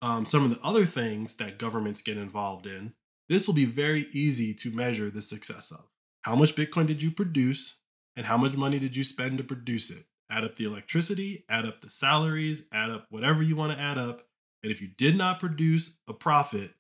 [0.02, 2.94] um, some of the other things that governments get involved in,
[3.28, 5.86] this will be very easy to measure the success of.
[6.24, 7.80] How much Bitcoin did you produce,
[8.16, 10.06] and how much money did you spend to produce it?
[10.30, 13.98] Add up the electricity, add up the salaries, add up whatever you want to add
[13.98, 14.28] up.
[14.66, 16.72] And if you did not produce a profit,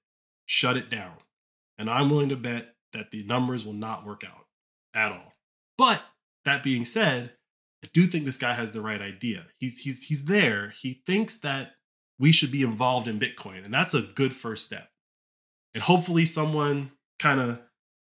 [0.48, 1.18] shut it down.
[1.78, 4.48] And I'm willing to bet that the numbers will not work out
[4.96, 5.34] at all.
[5.78, 6.02] But
[6.46, 7.34] that being said,
[7.84, 9.46] I do think this guy has the right idea.
[9.60, 10.74] He's he's he's there.
[10.82, 11.74] He thinks that
[12.18, 14.90] we should be involved in Bitcoin, and that's a good first step.
[15.76, 17.60] And hopefully, someone kind of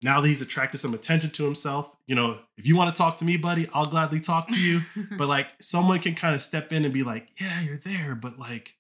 [0.01, 3.17] now that he's attracted some attention to himself, you know, if you want to talk
[3.17, 4.83] to me, buddy, I'll gladly talk to you.
[5.19, 8.39] but like, someone can kind of step in and be like, "Yeah, you're there, but
[8.39, 8.76] like,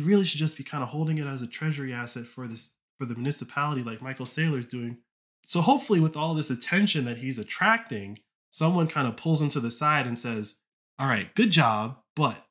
[0.00, 2.74] you really should just be kind of holding it as a treasury asset for this
[2.98, 4.98] for the municipality, like Michael Saylor's doing."
[5.46, 8.20] So hopefully, with all this attention that he's attracting,
[8.50, 10.56] someone kind of pulls him to the side and says,
[10.98, 12.46] All right, good job, but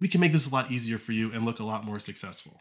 [0.00, 2.60] we can make this a lot easier for you and look a lot more successful.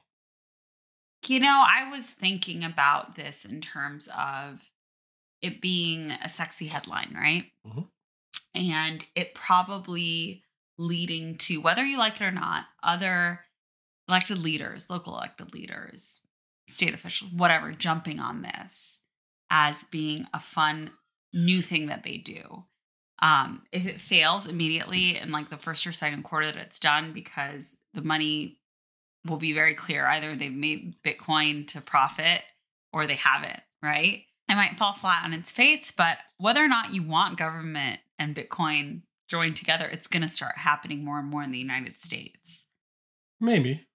[1.26, 4.70] You know, I was thinking about this in terms of
[5.42, 7.52] it being a sexy headline, right?
[7.66, 7.90] Mhm.
[8.54, 10.44] And it probably
[10.78, 13.46] leading to, whether you like it or not, other
[14.08, 16.22] elected leaders, local elected leaders,
[16.70, 19.02] state officials, whatever, jumping on this
[19.50, 20.92] as being a fun
[21.34, 22.66] new thing that they do.
[23.22, 27.14] Um, if it fails immediately in like the first or second quarter that it's done,
[27.14, 28.60] because the money
[29.26, 30.06] will be very clear.
[30.06, 32.42] Either they've made Bitcoin to profit
[32.92, 34.24] or they haven't, right?
[34.50, 38.36] It might fall flat on its face, but whether or not you want government and
[38.36, 42.66] Bitcoin joined together, it's going to start happening more and more in the United States.
[43.40, 43.88] Maybe.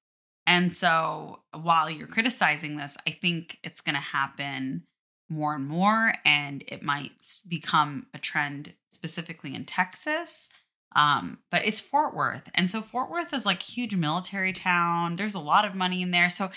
[0.49, 4.85] And so while you're criticizing this, I think it's going to happen
[5.29, 10.49] more and more, and it might become a trend specifically in Texas.
[10.97, 12.49] Um, but it's Fort Worth.
[12.55, 15.17] And so Fort Worth is like huge military town.
[15.17, 16.31] There's a lot of money in there.
[16.31, 16.51] So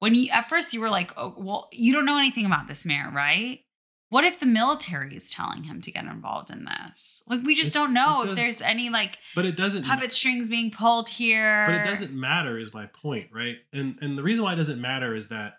[0.00, 2.84] when you at first you were like, oh, well, you don't know anything about this
[2.84, 3.60] mayor, right?
[4.10, 7.22] What if the military is telling him to get involved in this?
[7.26, 10.48] Like we just It- don't know if there's any like But it doesn't puppet strings
[10.48, 11.66] being pulled here.
[11.66, 13.58] but it doesn't matter is my point, right?
[13.72, 15.58] And and the reason why it doesn't matter is that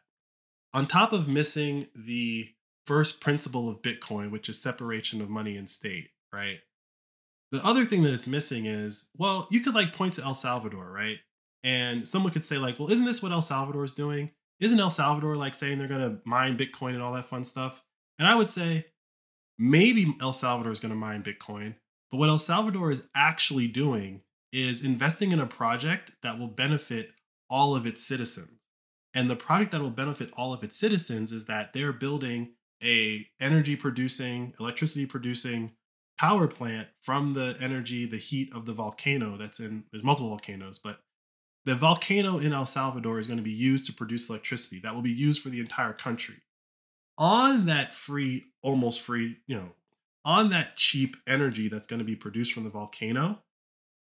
[0.73, 2.49] on top of missing the
[2.85, 6.59] first principle of Bitcoin, which is separation of money and state, right?
[7.51, 10.91] The other thing that it's missing is, well, you could like point to El Salvador,
[10.91, 11.17] right?
[11.63, 14.31] And someone could say, like, well, isn't this what El Salvador is doing?
[14.59, 17.83] Isn't El Salvador like saying they're gonna mine Bitcoin and all that fun stuff?
[18.19, 18.87] And I would say
[19.57, 21.75] maybe El Salvador is gonna mine Bitcoin,
[22.11, 27.11] but what El Salvador is actually doing is investing in a project that will benefit
[27.49, 28.59] all of its citizens.
[29.13, 32.53] And the project that will benefit all of its citizens is that they're building
[32.83, 35.71] a energy producing, electricity producing
[36.19, 40.79] power plant from the energy, the heat of the volcano that's in there's multiple volcanoes,
[40.83, 40.99] but
[41.65, 45.01] the volcano in El Salvador is going to be used to produce electricity that will
[45.01, 46.35] be used for the entire country.
[47.19, 49.69] On that free, almost free, you know,
[50.25, 53.39] on that cheap energy that's going to be produced from the volcano,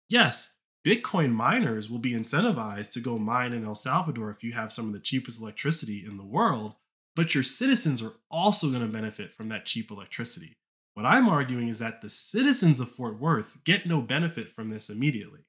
[0.09, 4.72] yes, Bitcoin miners will be incentivized to go mine in El Salvador if you have
[4.72, 6.76] some of the cheapest electricity in the world,
[7.16, 10.57] but your citizens are also going to benefit from that cheap electricity.
[10.93, 14.89] What I'm arguing is that the citizens of Fort Worth get no benefit from this
[14.89, 15.41] immediately.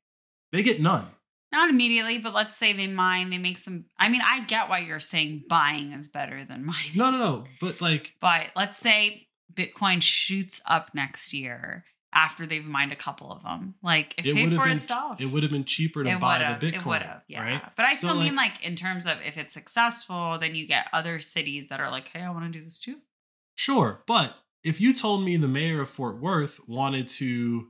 [0.53, 1.09] They get none.
[1.53, 3.85] Not immediately, but let's say they mine, they make some.
[3.99, 6.93] I mean, I get why you're saying buying is better than mining.
[6.97, 7.45] No, no, no.
[7.61, 13.31] But like, But let's say Bitcoin shoots up next year after they've mined a couple
[13.31, 13.75] of them.
[13.83, 15.21] Like it, it paid would have for been itself.
[15.21, 16.87] it would have been cheaper to It buy the It Bitcoin.
[16.87, 17.43] would have, yeah.
[17.43, 17.63] Right?
[17.77, 20.67] But I So, still mean like- like in terms of if it's successful, then you
[20.67, 22.97] get other cities that are like, hey, I want to do this too.
[23.55, 24.35] Sure, but
[24.65, 27.69] if you told me the mayor of Fort Worth wanted to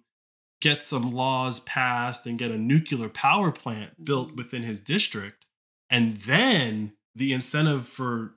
[0.61, 4.37] get some laws passed and get a nuclear power plant built Mhm.
[4.37, 5.45] within his district,
[5.91, 8.37] and then the incentive for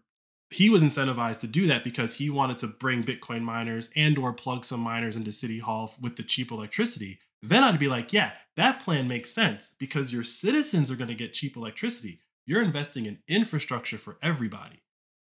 [0.52, 4.34] he was incentivized to do that because he wanted to bring Bitcoin miners and or
[4.34, 8.32] plug some miners into City Hall with the cheap electricity, then I'd be like, yeah,
[8.56, 12.22] that plan makes sense because your citizens are going to get cheap electricity.
[12.48, 14.82] You're investing in infrastructure for everybody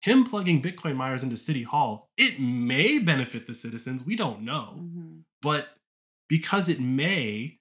[0.03, 4.05] him plugging Bitcoin miners into City Hall, it may benefit the citizens.
[4.05, 4.77] We don't know.
[4.81, 5.23] Mhm.
[5.43, 5.77] But
[6.29, 7.59] because it may,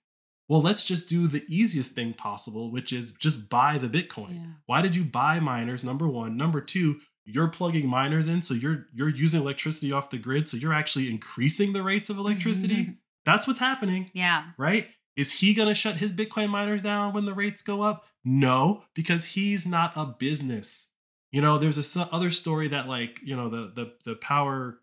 [0.48, 4.36] well, let's just do the easiest thing possible, which is just buy the Bitcoin.
[4.36, 4.52] Yeah.
[4.66, 5.84] Why did you buy miners?
[5.84, 6.38] Number one.
[6.38, 10.56] Number two, you're plugging miners in, so you're you're using electricity off the grid, so
[10.56, 12.84] you're actually increasing the rates of electricity.
[12.84, 12.92] Mm-hmm.
[13.26, 14.52] That's what's happening yeah.
[14.58, 14.88] right?
[15.18, 18.06] Is he going to shut his Bitcoin miners down when the rates go up?
[18.24, 20.88] No, because he's not a business.
[21.32, 24.80] You know, there's a s- other story that like, you know, the the the power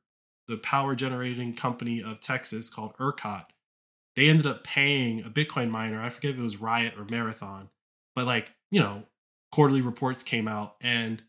[0.47, 3.47] the power generating company of Texas called ERCOT,
[4.17, 7.69] they ended up paying a Bitcoin miner, I forget if it was Riot or Marathon,
[8.15, 9.05] but like, you know,
[9.53, 11.23] quarterly reports came out and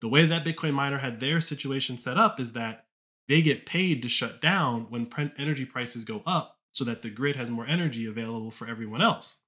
[0.00, 2.86] the way that Bitcoin miner had their situation set up is that
[3.28, 7.36] they get paid to shut down when energy prices go up so that the grid
[7.36, 9.38] has more energy available for everyone else.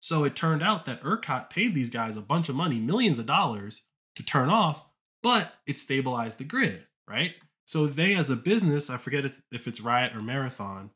[0.00, 3.26] So it turned out that ERCOT paid these guys a bunch of money, millions of
[3.26, 3.82] dollars,
[4.16, 4.84] to turn off,
[5.22, 7.32] but it stabilized the grid, right?
[7.66, 10.90] So they, as a business, I forget if it's Riot or Marathon,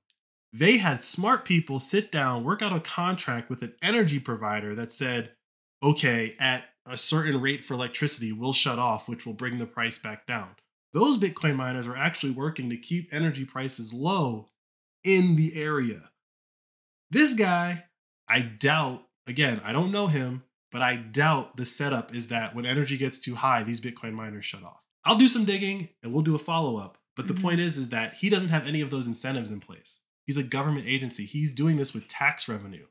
[0.52, 4.92] they had smart people sit down, work out a contract with an energy provider that
[4.92, 5.32] said,
[5.82, 9.98] okay, at a certain rate for electricity, we'll shut off, which will bring the price
[9.98, 10.50] back down.
[10.94, 14.48] Those Bitcoin miners are actually working to keep energy prices low
[15.04, 16.10] in the area.
[17.10, 17.84] This guy,
[18.28, 22.66] I doubt, again, I don't know him, but I doubt the setup is that when
[22.66, 24.80] energy gets too high, these Bitcoin miners shut off.
[25.04, 26.98] I'll do some digging and we'll do a follow up.
[27.16, 27.42] But the Mhm.
[27.42, 30.00] point is, is that he doesn't have any of those incentives in place.
[30.28, 31.24] He's a government agency.
[31.24, 32.84] He's doing this with tax revenue.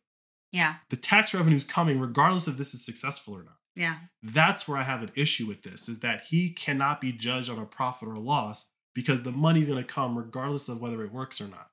[0.52, 0.78] Yeah.
[0.90, 3.58] The tax revenue is coming regardless if this is successful or not.
[3.76, 3.98] Yeah.
[4.24, 7.60] That's where I have an issue with this is that he cannot be judged on
[7.60, 11.40] a profit or loss because the money's going to come regardless of whether it works
[11.40, 11.70] or not.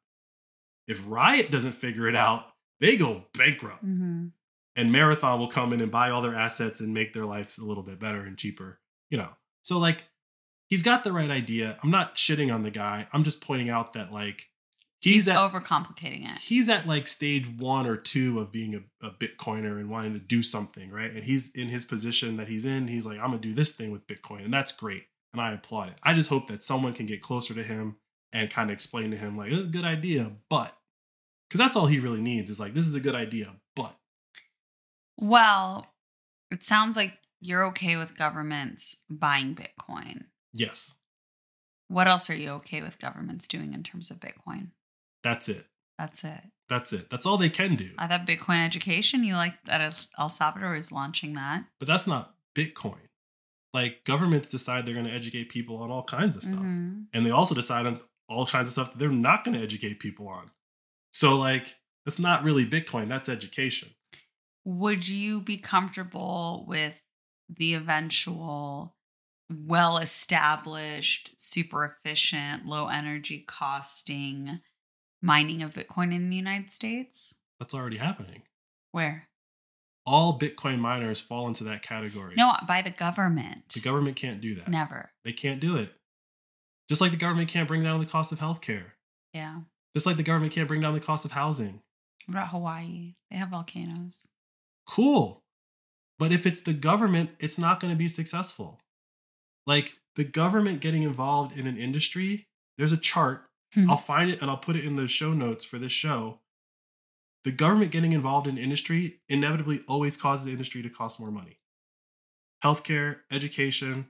[0.87, 2.45] If Riot doesn't figure it out,
[2.79, 3.87] they go bankrupt.
[3.87, 4.27] Mm-hmm.
[4.77, 7.65] And Marathon will come in and buy all their assets and make their lives a
[7.65, 9.31] little bit better and cheaper, you know.
[9.63, 10.05] So like
[10.69, 11.79] he's got the right idea.
[11.83, 13.09] I'm not shitting on the guy.
[13.15, 14.49] I'm just pointing out that like
[15.05, 16.41] he's, He's at overcomplicating it.
[16.41, 20.19] he's at like stage one or two of being a, a Bitcoiner and wanting to
[20.19, 21.11] do something, right?
[21.13, 22.89] And he's in his position that he's in.
[22.89, 25.89] He's like, I'm gonna do this thing with Bitcoin, and that's great, and I applaud
[25.91, 25.95] it.
[26.03, 27.97] I just hope that someone can get closer to him
[28.33, 30.77] and kind of explain to him like, "This is a good idea, but
[31.49, 33.95] because that's all he really needs is like, this is a good idea, but
[35.21, 35.87] Well,
[36.51, 40.25] it sounds like you're okay with governments buying Bitcoin.
[40.53, 40.95] yes,
[41.89, 44.69] What else are you okay with governments doing in terms of Bitcoin?
[45.25, 45.67] That's it.
[45.99, 46.41] That's it.
[46.69, 47.11] That's it.
[47.11, 47.91] That's all they can do.
[47.99, 49.81] I thought Bitcoin education, you like that
[50.19, 51.65] El- Salvador is launching that.
[51.79, 52.99] But that's not Bitcoin.
[53.73, 56.59] Like governments decide they're going to educate people on all kinds of stuff.
[56.61, 57.07] Mhm.
[57.13, 59.99] and they also decide on all kinds of stuff that they're not going to educate
[60.01, 60.51] people on.
[61.13, 63.91] So like that's not really Bitcoin, that's education.
[64.65, 66.95] Would you be comfortable with
[67.49, 68.97] the eventual
[69.51, 74.61] well established, super efficient, low energy costing
[75.25, 77.35] mining of Bitcoin in the United States?
[77.59, 78.43] That's already happening.
[78.93, 79.29] Where?
[80.07, 82.35] All Bitcoin miners fall into that category.
[82.37, 83.71] No, by the government.
[83.73, 84.69] The government can't do that.
[84.69, 85.11] Never.
[85.25, 85.95] They can't do it.
[86.89, 88.93] Just like the government can't bring down the cost of healthcare.
[89.33, 89.61] Yeah.
[89.95, 91.81] Just like the government can't bring down the cost of housing.
[92.27, 93.15] What about Hawaii?
[93.31, 94.29] They have volcanoes.
[94.87, 95.41] Cool.
[96.19, 98.81] But if it's the government, it's not going to be successful.
[99.67, 102.45] Like the government getting involved in an industry,
[102.77, 103.47] there's a chart.
[103.75, 103.91] Hmm.
[103.91, 106.41] I'll find it and I'll put it in the show notes for this show.
[107.45, 111.59] The government getting involved in industry inevitably always causes the industry to cost more money.
[112.65, 114.07] Healthcare, education,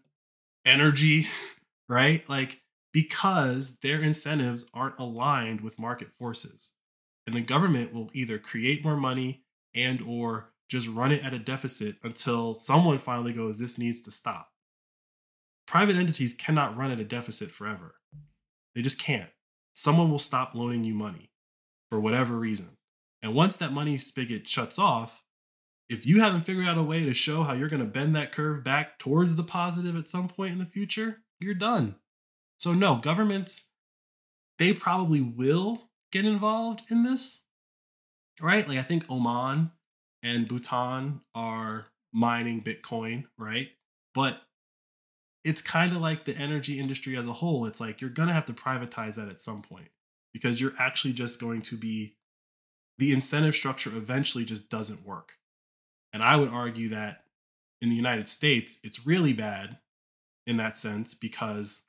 [0.64, 1.26] energy,
[1.88, 2.28] right?
[2.28, 2.60] Like
[2.92, 6.70] because their incentives aren't aligned with market forces.
[7.26, 9.42] And the government will either create more money
[9.74, 14.10] and or just run it at a deficit until someone finally goes this needs to
[14.10, 14.50] stop.
[15.66, 17.96] Private entities cannot run at a deficit forever.
[18.74, 19.30] They just can't.
[19.74, 21.30] Someone will stop loaning you money
[21.90, 22.76] for whatever reason.
[23.22, 25.22] And once that money spigot shuts off,
[25.88, 28.32] if you haven't figured out a way to show how you're going to bend that
[28.32, 31.96] curve back towards the positive at some point in the future, you're done.
[32.58, 33.68] So, no, governments,
[34.58, 37.42] they probably will get involved in this,
[38.40, 38.66] right?
[38.66, 39.72] Like, I think Oman
[40.22, 43.68] and Bhutan are mining Bitcoin, right?
[44.14, 44.38] But
[45.44, 47.66] it's kind of like the energy industry as a whole.
[47.66, 49.88] It's like you're going to have to privatize that at some point
[50.32, 52.16] because you're actually just going to be
[52.98, 55.32] the incentive structure eventually just doesn't work.
[56.12, 57.24] And I would argue that
[57.82, 59.78] in the United States, it's really bad
[60.46, 61.82] in that sense because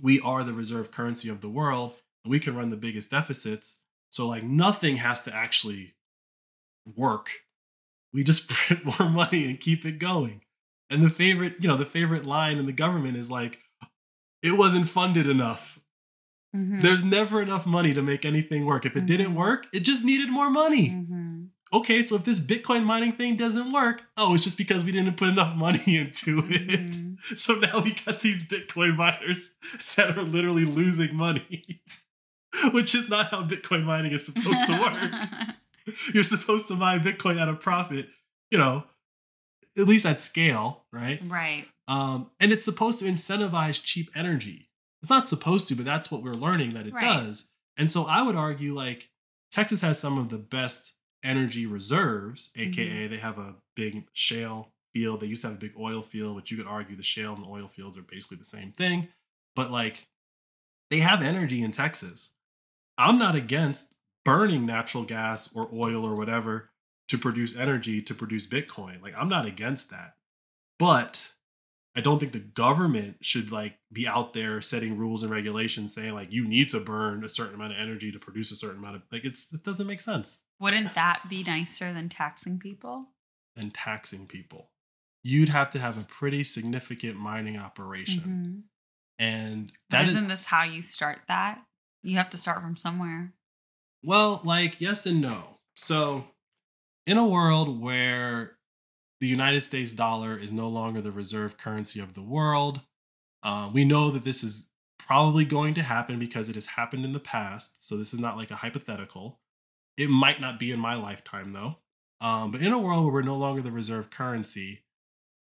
[0.00, 3.80] we are the reserve currency of the world and we can run the biggest deficits.
[4.10, 5.94] So, like, nothing has to actually
[6.84, 7.30] work.
[8.12, 10.42] We just print more money and keep it going.
[10.90, 13.58] And the favorite, you know, the favorite line in the government is like,
[14.42, 15.78] it wasn't funded enough.
[16.54, 16.80] Mhm.
[16.82, 18.86] There's never enough money to make anything work.
[18.86, 19.36] If it didn't Mhm.
[19.36, 20.90] work, it just needed more money.
[20.90, 21.48] Mhm.
[21.72, 25.16] Okay, so if this Bitcoin mining thing doesn't work, oh, it's just because we didn't
[25.16, 26.90] put enough money into it.
[26.90, 27.16] Mhm.
[27.36, 29.50] So now we got these Bitcoin miners
[29.96, 31.82] that are literally losing money,
[32.72, 35.56] which is not how Bitcoin mining is supposed to work.
[36.14, 38.08] You're supposed to mine Bitcoin at a profit,
[38.50, 38.84] you know,
[39.78, 41.20] at least at scale, right?
[41.26, 41.66] right.
[41.88, 44.70] Um, and it's supposed to incentivize cheap energy.
[45.02, 47.02] It's not supposed to, but that's what we're learning that it Right.
[47.04, 47.50] does.
[47.76, 49.10] And so I would argue like
[49.52, 55.20] Texas has some of the best energy reserves, aka they have a big shale field.
[55.20, 57.44] They used to have a big oil field, which you could argue the shale and
[57.44, 59.08] the oil fields are basically the same thing.
[59.54, 60.06] But like
[60.90, 62.30] they have energy in Texas.
[62.98, 63.92] I'm not against
[64.24, 66.70] burning natural gas or oil or whatever
[67.08, 69.02] to produce energy to produce Bitcoin.
[69.02, 70.16] Like I'm not against that.
[70.78, 71.28] But
[71.96, 76.12] I don't think the government should like be out there setting rules and regulations saying
[76.14, 78.96] like you need to burn a certain amount of energy to produce a certain amount
[78.96, 80.38] of like it's it doesn't make sense.
[80.60, 83.08] Wouldn't that be nicer than taxing people?
[83.56, 84.70] And taxing people.
[85.22, 88.66] You'd have to have a pretty significant mining operation.
[88.68, 88.76] Mhm.
[89.18, 91.64] And But that is isn't this how you start that?
[92.02, 93.32] You have to start from somewhere.
[94.02, 95.58] Well, like, yes and no.
[95.74, 96.28] So,
[97.06, 98.56] in a world where
[99.20, 102.80] the United States dollar is no longer the reserve currency of the world,
[103.42, 107.12] uh, we know that this is probably going to happen because it has happened in
[107.12, 107.86] the past.
[107.86, 109.40] So, this is not like a hypothetical.
[109.96, 111.76] It might not be in my lifetime, though.
[112.20, 114.82] Um, but in a world where we're no longer the reserve currency,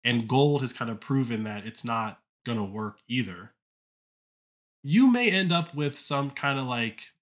[0.04, 3.52] and gold has kind of proven that it's not going to work either,
[4.82, 7.12] you may end up with some kind of like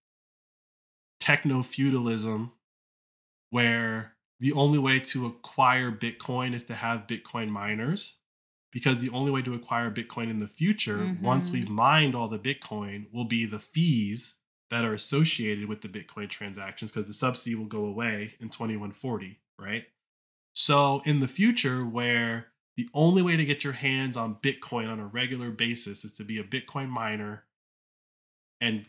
[1.21, 2.53] techno feudalism
[3.51, 8.19] where the only way to acquire Bitcoin is to have Bitcoin miners.
[8.73, 11.53] Because the only way to acquire Bitcoin in the future, once Mhm.
[11.53, 16.29] we've mined all the Bitcoin, will be the fees that are associated with the Bitcoin
[16.29, 19.87] transactions, because the subsidy will go away in 2140, right?
[20.53, 25.01] So, in the future, where the only way to get your hands on Bitcoin on
[25.01, 27.47] a regular basis is to be a Bitcoin miner
[28.61, 28.87] and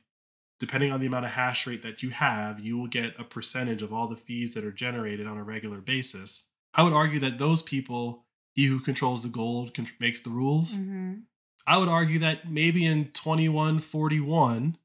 [0.59, 3.81] depending on the amount of hash rate that you have, you will get a percentage
[3.81, 6.47] of all the fees that are generated on a regular basis.
[6.73, 10.73] I would argue that those people, he who controls the gold con- makes the rules.
[10.73, 11.13] Mm-hmm.
[11.65, 14.77] I would argue that maybe in 2141,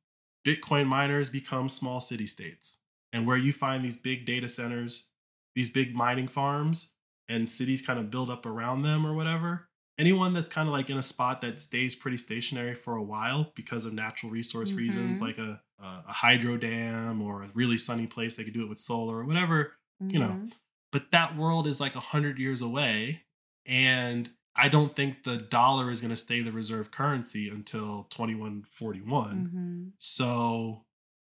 [0.45, 2.79] Bitcoin miners become small city states.
[3.13, 5.11] And where you find these big data centers,
[5.55, 6.93] these big mining farms,
[7.29, 9.69] and cities kind of build up around them or whatever,
[9.99, 13.53] anyone that's kind of like in a spot that stays pretty stationary for a while
[13.55, 15.23] because of natural resource reasons, Mhm.
[15.23, 18.69] like a, a, a hydro dam or a really sunny place, they could do it
[18.69, 20.47] with solar or whatever, You know, Mm-hmm.
[20.91, 23.23] but that world is like a hundred years away,
[23.67, 28.35] and I don't think the dollar is going to stay the reserve currency until twenty
[28.35, 29.47] one forty one.
[29.47, 29.89] Mm-hmm.
[29.99, 30.85] So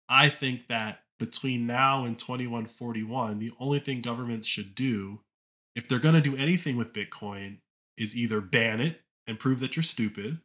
[0.10, 4.74] I think that between now and twenty one forty one, the only thing governments should
[4.76, 5.22] do,
[5.76, 7.60] if they're going to do anything with Bitcoin,
[7.98, 10.40] is either ban it and prove that you're stupid,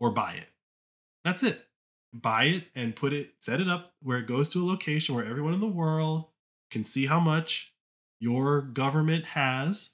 [0.00, 0.48] or buy it.
[1.24, 1.66] That's it.
[2.14, 5.24] Buy it and put it, set it up where it goes to a location where
[5.24, 6.26] everyone in the world
[6.70, 7.72] can see how much
[8.20, 9.90] your government has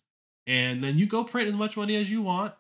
[0.49, 2.55] And then you go print as much money as you want,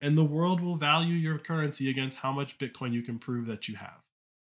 [0.00, 3.66] and the world will value your currency against how much Bitcoin you can prove that
[3.66, 4.00] you have.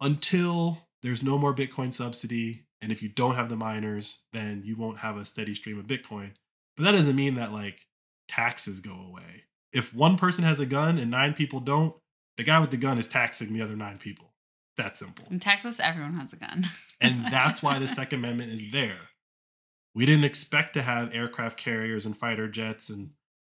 [0.02, 4.76] Until there's no more Bitcoin subsidy, and if you don't have the miners, then you
[4.76, 6.32] won't have a steady stream of Bitcoin.
[6.76, 7.88] But that doesn't mean that like
[8.32, 9.44] taxes go away.
[9.74, 11.96] If one person has a gun and nine people don't,
[12.38, 14.34] the guy with the gun is taxing the other nine people.
[14.78, 15.26] That simple.
[15.30, 16.64] In Texas, everyone has a gun.
[17.00, 19.10] and that's why the Second Amendment is there.
[19.94, 23.12] We didn't expect to have aircraft carriers and fighter jets and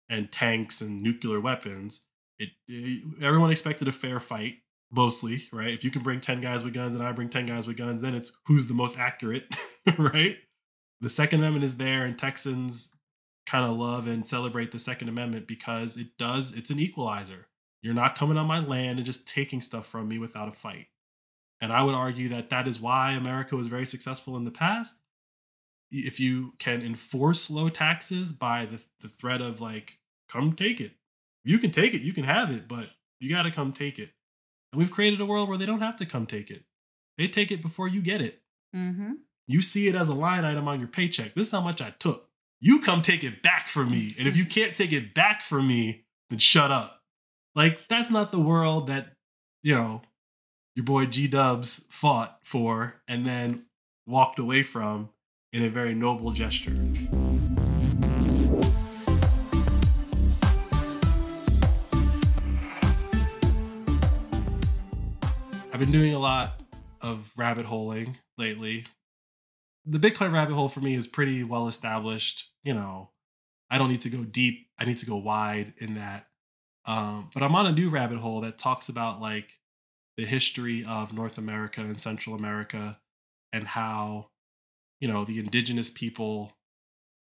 [0.07, 2.05] and tanks and nuclear weapons.
[2.37, 4.55] It, it, everyone expected a fair fight,
[4.91, 5.73] mostly, right?
[5.73, 8.03] If you can bring 10 guys with guns and I bring 10 guys with guns,
[8.03, 9.45] then it's who's the most accurate,
[9.97, 10.37] right?
[11.01, 12.89] The Second Amendment is there, and Texans
[13.45, 17.47] kind of love and celebrate the Second Amendment because it does, it's an equalizer.
[17.81, 20.87] You're not coming on my land and just taking stuff from me without a fight.
[21.61, 24.95] And I would argue that that is why America was very successful in the past.
[25.91, 30.93] If you can enforce low taxes by the, the threat of like come take it.
[31.43, 32.89] You can take it you can have it but
[33.19, 34.09] you got to come take it.
[34.73, 36.63] And we've created a world where they don't have to come take it.
[37.17, 38.41] They take it before you get it.
[38.75, 39.13] Mm-hmm.
[39.47, 41.33] you see it as a line item on your paycheck.
[41.33, 42.27] This is how much i took
[42.59, 45.67] you come take it back from me and if you can't take it back from
[45.67, 47.01] me then shut up
[47.55, 49.13] like that's not the world that
[49.63, 50.01] you know
[50.75, 53.65] your boy g dubs fought for and then
[54.07, 55.09] walked away from
[55.51, 56.75] in a very noble gesture.
[65.71, 66.61] I've been doing a lot
[67.01, 68.85] of rabbit holing lately.
[69.85, 72.49] The Bitcoin rabbit hole for me is pretty well established.
[72.63, 73.11] You know,
[73.69, 76.27] I don't need to go deep, I need to go wide in that.
[76.85, 79.59] Um, but I'm on a new rabbit hole that talks about like
[80.17, 82.99] the history of North America and Central America
[83.51, 84.29] and how
[84.99, 86.53] you know the indigenous people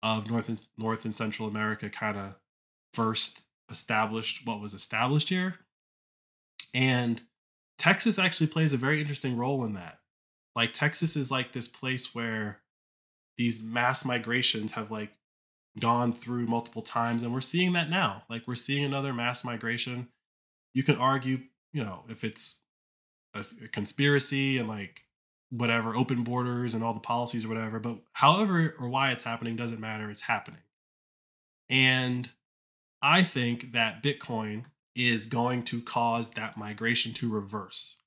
[0.03, 2.35] of North and North and Central America kind of
[2.93, 5.57] first established what was established here.
[6.75, 7.23] And
[7.79, 9.99] Texas actually plays a very interesting role in that.
[10.55, 12.61] Like Texas is like this place where
[13.39, 15.13] these mass migrations have like
[15.81, 18.25] gone through multiple times and we're seeing that now.
[18.29, 20.09] Like we're seeing another mass migration.
[20.75, 21.41] You can argue,
[21.73, 22.59] you know, if it's
[23.35, 25.03] a, a conspiracy and like
[25.51, 29.55] whatever open borders and all the policies or whatever but however or why it's happening
[29.55, 30.63] doesn't matter it's happening
[31.69, 32.31] and
[33.03, 34.65] i think that bitcoin
[34.97, 37.99] is going to cause that migration to reverse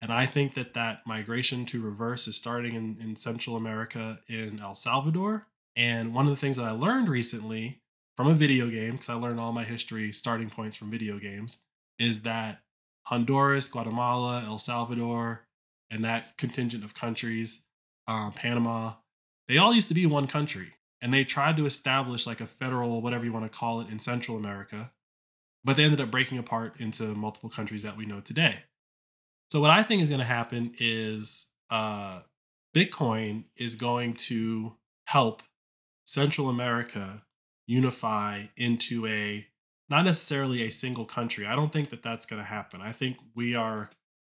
[0.00, 4.60] and i think that that migration to reverse is starting in, in central america in
[4.60, 7.80] el salvador and one of the things that i learned recently
[8.16, 11.58] from a video game because i learned all my history starting points from video games
[11.98, 12.60] is that
[13.06, 15.46] honduras guatemala el salvador
[15.90, 17.62] and that contingent of countries,
[18.08, 18.94] uh, Panama,
[19.48, 20.72] they all used to be one country.
[21.00, 23.98] And they tried to establish like a federal, whatever you want to call it, in
[23.98, 24.92] Central America.
[25.62, 28.60] But they ended up breaking apart into multiple countries that we know today.
[29.50, 32.20] So, what I think is going to happen is uh,
[32.74, 34.74] Bitcoin is going to
[35.06, 35.42] help
[36.06, 37.22] Central America
[37.66, 39.46] unify into a
[39.88, 41.46] not necessarily a single country.
[41.46, 42.80] I don't think that that's going to happen.
[42.80, 43.90] I think we are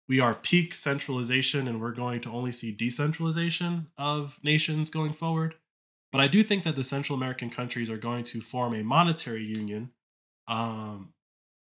[0.09, 5.57] we are peak centralization and we're going to only see decentralization of nations going forward.
[6.13, 9.45] But I do think that the Central American countries are going to form a monetary
[9.45, 9.91] union
[10.47, 11.13] um,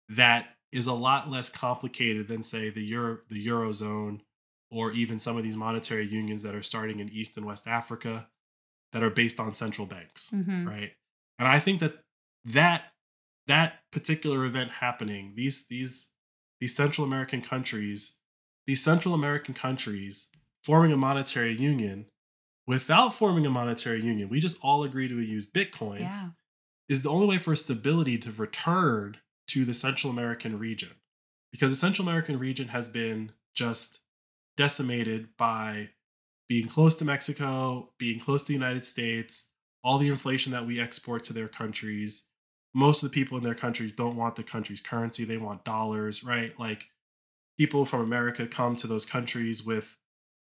[0.07, 4.21] that is a lot less complicated than, say, the Euro, the eurozone,
[4.69, 8.27] or even some of these monetary unions that are starting in East and West Africa
[8.93, 10.67] that are based on central banks, mm-hmm.
[10.67, 10.91] right?
[11.37, 12.03] And I think that
[12.45, 12.93] that
[13.47, 16.07] that particular event happening, these these
[16.59, 18.17] these Central American countries
[18.67, 20.27] these Central American countries
[20.63, 22.05] forming a monetary union
[22.67, 26.29] without forming a monetary union, we just all agree to use Bitcoin, yeah.
[26.87, 30.91] is the only way for stability to return to the Central American region.
[31.51, 33.99] Because the Central American region has been just
[34.57, 35.89] decimated by
[36.47, 39.49] being close to Mexico, being close to the United States,
[39.83, 42.23] all the inflation that we export to their countries.
[42.73, 46.23] Most of the people in their countries don't want the country's currency, they want dollars,
[46.23, 46.57] right?
[46.59, 46.85] Like
[47.57, 49.97] people from America come to those countries with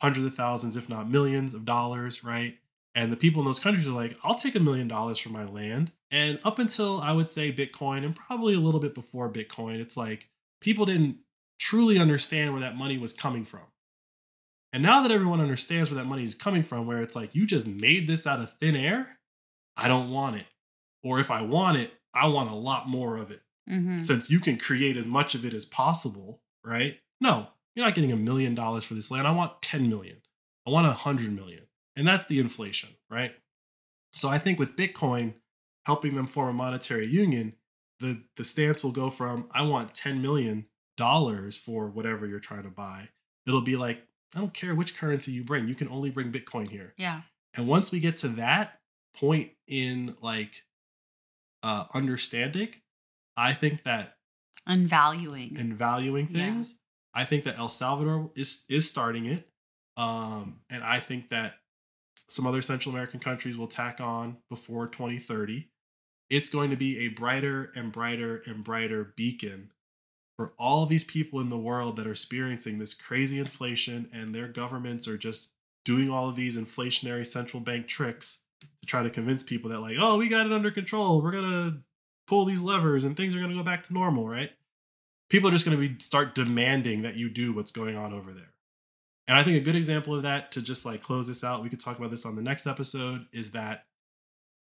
[0.01, 2.57] hundreds of thousands, if not millions of dollars, right?
[2.95, 5.45] And the people in those countries are like, I'll take a million dollars for my
[5.45, 5.91] land.
[6.11, 9.97] And up until I would say Bitcoin, and probably a little bit before Bitcoin, it's
[9.97, 10.29] like
[10.61, 11.19] people didn't
[11.59, 13.63] truly understand where that money was coming from.
[14.73, 17.47] And now that everyone understands where that money is coming from, where it's like, you
[17.47, 19.19] just made this out of thin air,
[19.77, 20.47] I don't want it.
[21.03, 23.43] Or if I want it, I want a lot more of it.
[23.71, 24.01] Mm-hmm.
[24.01, 26.99] Since you can create as much of it as possible, right?
[27.21, 29.27] No, you're not getting a million dollars for this land.
[29.27, 30.19] I want 10 million.
[30.67, 31.64] I want a hundred million.
[31.97, 33.33] And that's the inflation, right?
[34.13, 35.35] So I think with Bitcoin,
[35.87, 37.55] helping them form a monetary union,
[38.01, 40.67] the the stance will go from I want 10 million
[40.97, 43.09] dollars for whatever you're trying to buy.
[43.47, 45.69] It'll be like I don't care which currency you bring.
[45.69, 46.95] You can only bring Bitcoin here.
[46.97, 47.23] Yeah.
[47.55, 48.81] And once we get to that
[49.17, 50.65] point in like
[51.63, 52.69] uh understanding,
[53.37, 54.17] I think that
[54.67, 55.57] And valuing.
[55.57, 56.39] in valuing Yeah.
[56.47, 56.79] things,
[57.15, 59.49] I think that El Salvador is is starting it.
[59.97, 61.55] Um and I think that
[62.29, 65.69] some other Central American countries will tack on before 2030.
[66.31, 69.73] It's going to be a brighter and brighter and brighter beacon
[70.37, 74.49] for all these people in the world that are experiencing this crazy inflation and their
[74.49, 75.53] governments are just
[75.85, 79.97] doing all of these inflationary central bank tricks to try to convince people that like
[80.01, 81.23] oh we got it under control.
[81.23, 81.79] We're going to
[82.27, 84.51] pull these levers and things are going to go back to normal right?
[85.29, 88.33] People are just going to be start demanding that you do what's going on over
[88.33, 88.54] there
[89.29, 91.69] and i think a good example of that to just like close this out we
[91.69, 93.85] could talk about this on the next episode is that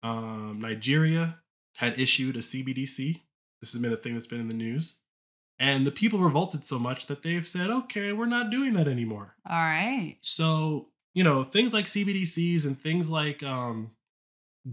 [0.02, 1.38] um, nigeria
[1.76, 3.20] had issued a cbdc
[3.60, 5.00] this has been a thing that's been in the news
[5.58, 9.34] and the people revolted so much that they've said okay we're not doing that anymore
[9.48, 10.16] All right.
[10.20, 13.92] so, you know, things like CBDCs and things like um,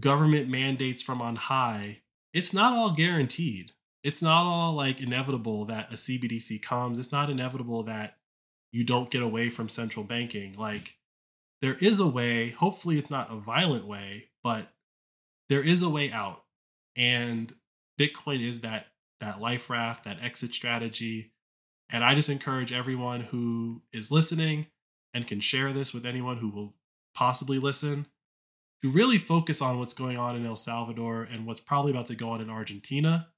[0.00, 2.00] government mandates from on high,
[2.34, 3.72] it's not all guaranteed.
[4.02, 6.98] It's not all like inevitable that a CBDC comes.
[6.98, 8.16] It's not inevitable that
[8.72, 10.54] you don't get away from central banking.
[10.54, 10.94] Like,
[11.60, 14.68] there is a way, hopefully, it's not a violent way, but
[15.48, 16.44] there is a way out.
[16.96, 17.54] And
[18.00, 18.86] Bitcoin is that
[19.20, 21.32] that life raft, that exit strategy.
[21.88, 24.66] And I just encourage everyone who is listening
[25.14, 26.74] and can share this with anyone who will
[27.14, 28.06] possibly listen
[28.82, 32.16] to really focus on what's going on in El Salvador and what's probably about to
[32.16, 33.28] go on in Argentina.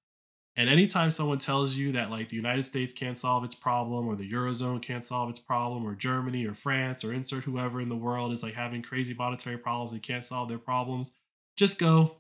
[0.57, 4.15] And anytime someone tells you that like the United States can't solve its problem or
[4.15, 7.97] the Eurozone can't solve its problem or Germany or France or insert whoever in the
[7.97, 11.11] world is like having crazy monetary problems and can't solve their problems,
[11.57, 12.19] just go,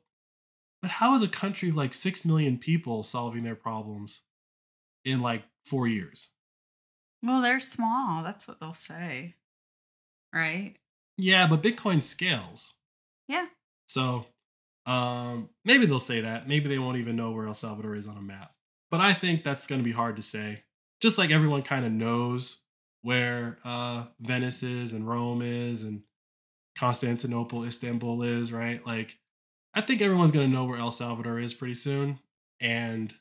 [0.82, 4.22] but how is a country of like 6 million people solving their problems
[5.04, 6.30] in like 4 years?
[7.22, 8.24] Well, they're small.
[8.24, 9.36] That's what they'll say.
[10.34, 10.74] Right?
[11.16, 12.74] Yeah, but Bitcoin scales.
[13.28, 13.46] Yeah.
[13.86, 14.26] So
[14.86, 16.48] um, maybe they'll say that.
[16.48, 18.52] Maybe they won't even know where El Salvador is on a map.
[18.90, 20.64] But I think that's going to be hard to say.
[21.00, 22.60] Just like everyone kind of knows
[23.02, 26.02] where uh, Venice is and Rome is and
[26.78, 28.84] Constantinople, Istanbul is, right?
[28.86, 29.18] Like,
[29.74, 32.20] I think everyone's going to know where El Salvador is pretty soon.
[32.60, 33.14] And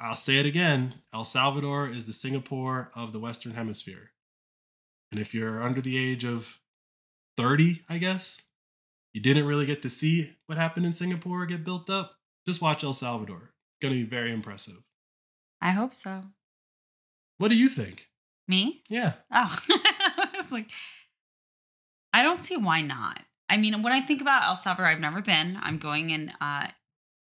[0.00, 4.12] I'll say it again El Salvador is the Singapore of the Western Hemisphere.
[5.10, 6.60] And if you're under the age of
[7.36, 8.42] 30, I guess,
[9.12, 12.16] you didn't really get to see what happened in Singapore get built up,
[12.46, 13.52] just watch El Salvador.
[13.80, 14.82] Going to be very impressive.
[15.60, 16.24] I hope so.
[17.38, 18.08] What do you think?
[18.46, 18.82] Me?
[18.88, 19.14] Yeah.
[19.32, 20.70] Oh, I was like,
[22.12, 23.22] I don't see why not.
[23.48, 25.58] I mean, when I think about El Salvador, I've never been.
[25.60, 26.68] I'm going in uh,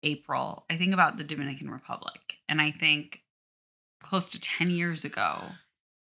[0.02, 0.64] April.
[0.70, 3.22] I think about the Dominican Republic, and I think
[4.02, 5.44] close to 10 years ago,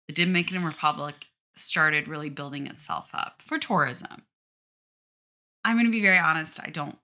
[0.08, 4.24] the Dominican Republic started really building itself up for tourism.
[5.66, 6.60] I'm going to be very honest.
[6.62, 6.98] I don't,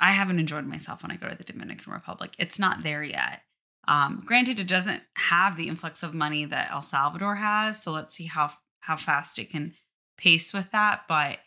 [0.00, 2.34] I haven't enjoyed myself when I go to the Dominican Republic.
[2.38, 3.42] It's not there yet.
[3.86, 8.14] Um, granted, it doesn't have the influx of money that El Salvador has, so let's
[8.14, 9.74] see how how fast it can
[10.18, 11.02] pace with that.
[11.08, 11.38] But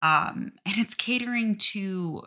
[0.00, 2.24] um, and it's catering to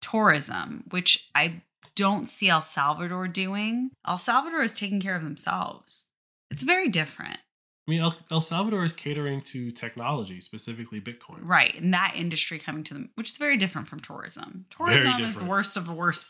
[0.00, 1.62] tourism, which I
[1.94, 3.90] don't see El Salvador doing.
[4.06, 6.06] El Salvador is taking care of themselves.
[6.50, 7.38] It's very different,
[7.86, 11.40] I mean, El, El Salvador is catering to technology, specifically Bitcoin.
[11.42, 11.74] right?
[11.74, 14.66] And that industry coming to them, which is very different from tourism.
[14.70, 16.28] Tourism is the worst of the worst.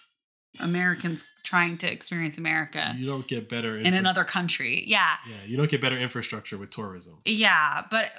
[0.60, 4.84] Americans trying to experience America You don't get better in another country.
[4.86, 5.14] Yeah.
[5.26, 7.20] Yeah, you don't get better infrastructure with tourism.
[7.24, 8.12] Yeah, but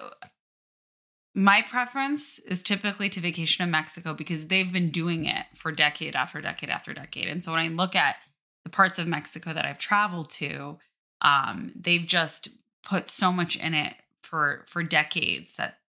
[1.35, 6.15] my preference is typically to vacation in Mexico because they've been doing it for decade
[6.15, 7.27] after decade after decade.
[7.27, 8.15] And so when I look at
[8.63, 10.77] the parts of Mexico that I've traveled to,
[11.21, 12.49] um, they've just
[12.83, 15.79] put so much in it for for decades that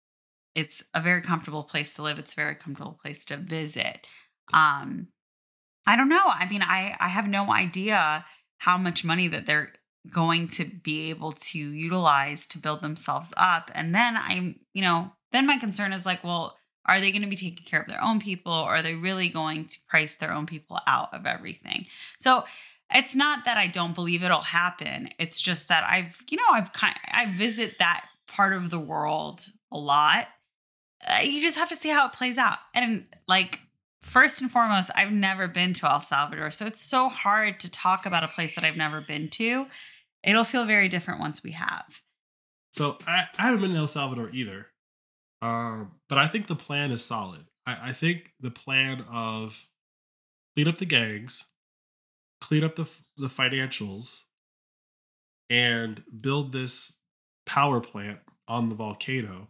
[0.54, 2.18] it's a very comfortable place to live.
[2.18, 4.06] It's a very comfortable place to visit.
[4.52, 5.08] Um,
[5.86, 6.26] I don't know.
[6.26, 8.24] I mean, I I have no idea
[8.58, 9.72] how much money that they're
[10.12, 13.70] going to be able to utilize to build themselves up.
[13.74, 16.56] And then I'm, you know, then my concern is like, well,
[16.86, 19.28] are they going to be taking care of their own people or are they really
[19.28, 21.86] going to price their own people out of everything?
[22.18, 22.44] So
[22.94, 25.10] it's not that I don't believe it'll happen.
[25.18, 29.46] It's just that I've, you know, I've kind I visit that part of the world
[29.72, 30.28] a lot.
[31.06, 32.58] Uh, you just have to see how it plays out.
[32.72, 33.60] And like
[34.02, 36.50] first and foremost, I've never been to El Salvador.
[36.50, 39.66] So it's so hard to talk about a place that I've never been to.
[40.22, 42.00] It'll feel very different once we have.
[42.72, 44.68] So I, I haven't been to El Salvador either.
[45.42, 47.46] Um, but I think the plan is solid.
[47.66, 49.54] I, I think the plan of
[50.54, 51.44] clean up the gangs,
[52.44, 54.20] clean up the the financials,
[55.48, 56.92] and build this
[57.46, 59.48] power plant on the volcano.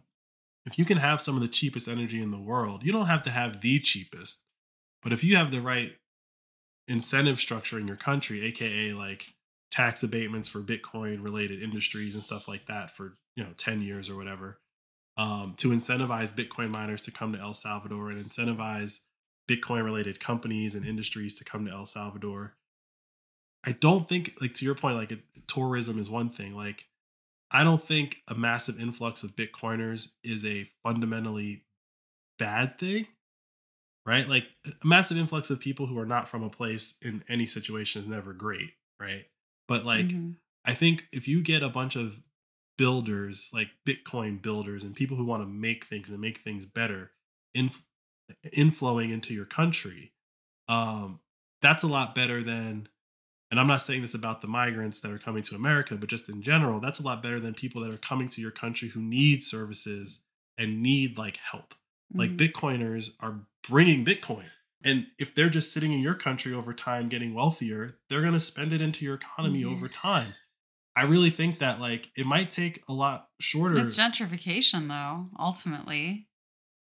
[0.65, 3.23] If you can have some of the cheapest energy in the world, you don't have
[3.23, 4.43] to have the cheapest,
[5.03, 5.91] but if you have the right
[6.87, 9.33] incentive structure in your country, aka like
[9.71, 14.09] tax abatements for Bitcoin related industries and stuff like that for you know 10 years
[14.09, 14.59] or whatever,
[15.17, 19.01] um, to incentivize Bitcoin miners to come to El Salvador and incentivize
[19.49, 22.55] Bitcoin related companies and industries to come to El Salvador.
[23.65, 25.11] I don't think, like to your point, like
[25.47, 26.53] tourism is one thing.
[26.53, 26.85] Like,
[27.51, 31.63] I don't think a massive influx of Bitcoiners is a fundamentally
[32.37, 33.07] bad thing,
[34.05, 34.27] right?
[34.27, 38.03] Like, a massive influx of people who are not from a place in any situation
[38.03, 39.25] is never great, right?
[39.67, 40.31] But like, mm-hmm.
[40.63, 42.19] I think if you get a bunch of
[42.77, 47.11] builders, like Bitcoin builders, and people who want to make things and make things better,
[47.55, 47.83] inf-
[48.55, 50.11] inflowing into your country,
[50.67, 51.19] um,
[51.63, 52.89] that's a lot better than.
[53.51, 56.29] And I'm not saying this about the migrants that are coming to America, but just
[56.29, 59.01] in general, that's a lot better than people that are coming to your country who
[59.01, 60.23] need services
[60.57, 61.73] and need like help.
[62.13, 62.19] Mm-hmm.
[62.19, 64.45] Like Bitcoiners are bringing Bitcoin.
[64.83, 68.39] And if they're just sitting in your country over time getting wealthier, they're going to
[68.39, 69.75] spend it into your economy mm-hmm.
[69.75, 70.33] over time.
[70.95, 73.77] I really think that like it might take a lot shorter.
[73.79, 76.27] It's gentrification though, ultimately.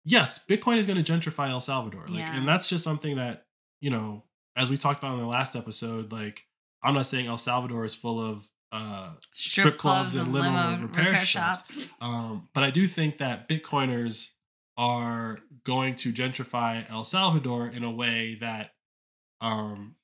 [0.04, 2.06] Yes, Bitcoin is going to gentrify El Salvador.
[2.08, 2.34] Like yeah.
[2.34, 3.44] and that's just something that,
[3.80, 4.24] you know,
[4.56, 6.42] as we talked about in the last episode, like
[6.82, 10.32] I'm not saying El Salvador is full of uh strip, strip clubs, clubs, and, and
[10.32, 11.72] limo, limo repair, repair, shops.
[11.72, 11.92] shops.
[12.00, 14.30] Um, but I do think that Bitcoiners
[14.76, 18.70] are going to gentrify El Salvador in a way that
[19.40, 19.96] um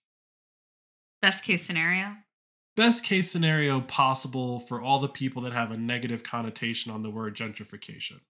[1.22, 2.16] best case scenario
[2.76, 7.10] best case scenario possible for all the people that have a negative connotation on the
[7.10, 8.20] word gentrification.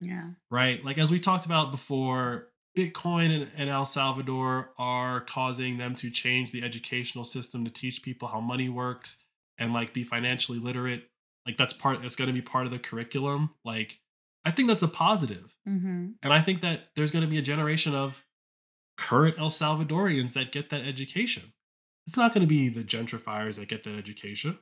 [0.00, 0.30] Yeah.
[0.50, 0.84] Right?
[0.84, 6.10] Like as we talked about before, Bitcoin and, and, El Salvador are causing them to
[6.10, 9.24] change the educational system to teach people how money works
[9.58, 11.08] and like be financially literate.
[11.46, 13.50] Like that's part that's going to be part of the curriculum.
[13.64, 13.98] Like
[14.44, 15.54] I think that's a positive.
[15.68, 16.08] Mm-hmm.
[16.22, 18.24] And I think that there's going to be a generation of
[18.96, 21.52] current El Salvadorians that get that education.
[22.06, 24.58] It's not going to be the gentrifiers that get that education.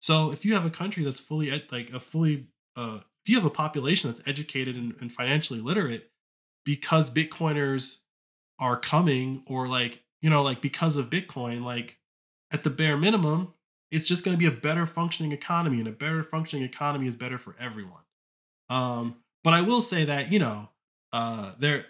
[0.00, 3.36] So if you have a country that's fully ed- like a fully uh, if you
[3.36, 6.10] have a population that's educated and, and financially literate
[6.66, 8.00] because Bitcoiners
[8.58, 11.96] are coming or like you know like because of Bitcoin like
[12.50, 13.54] at the bare minimum
[13.90, 17.14] it's just going to be a better functioning economy and a better functioning economy is
[17.14, 18.02] better for everyone.
[18.68, 20.68] Um, but I will say that you know
[21.12, 21.86] uh, there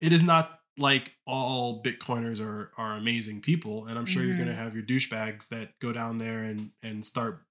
[0.00, 4.28] it is not like all Bitcoiners are are amazing people, and I'm sure mm-hmm.
[4.28, 7.42] you're going to have your douchebags that go down there and and start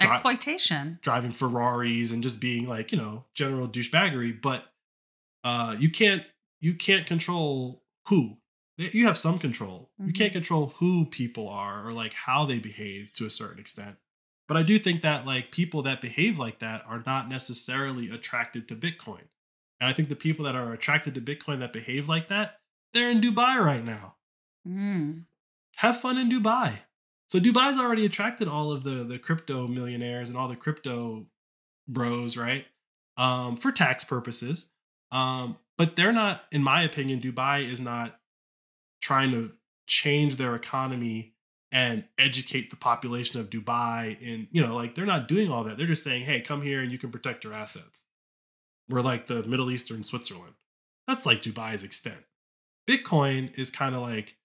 [0.00, 4.40] dri- exploitation, driving Ferraris and just being like you know general douchebaggery.
[4.40, 4.64] But
[5.44, 6.22] uh, you can't
[6.60, 8.38] you can't control who
[8.78, 9.90] you have some control.
[10.00, 10.08] Mm-hmm.
[10.08, 13.96] You can't control who people are or like how they behave to a certain extent.
[14.48, 18.68] But I do think that like people that behave like that are not necessarily attracted
[18.68, 19.28] to Bitcoin.
[19.80, 22.60] And I think the people that are attracted to Bitcoin that behave like that,
[22.92, 24.14] they're in Dubai right now.
[24.66, 25.24] Mm.
[25.76, 26.80] Have fun in Dubai.
[27.28, 31.26] So Dubai's already attracted all of the the crypto millionaires and all the crypto
[31.88, 32.66] bros, right?
[33.16, 34.66] Um, for tax purposes.
[35.12, 38.18] Um, but they're not, in my opinion, Dubai is not
[39.00, 39.52] trying to
[39.86, 41.34] change their economy
[41.70, 44.16] and educate the population of Dubai.
[44.26, 45.76] And, you know, like they're not doing all that.
[45.76, 48.04] They're just saying, hey, come here and you can protect your assets.
[48.88, 50.54] We're like the Middle Eastern Switzerland.
[51.06, 52.24] That's like Dubai's extent.
[52.88, 54.36] Bitcoin is kind of like,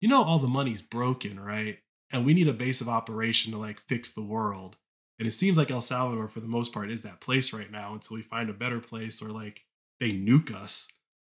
[0.00, 1.78] you know, all the money's broken, right?
[2.12, 4.76] And we need a base of operation to like fix the world.
[5.18, 7.94] And it seems like El Salvador, for the most part, is that place right now
[7.94, 9.62] until we find a better place or like
[10.00, 10.88] they nuke us.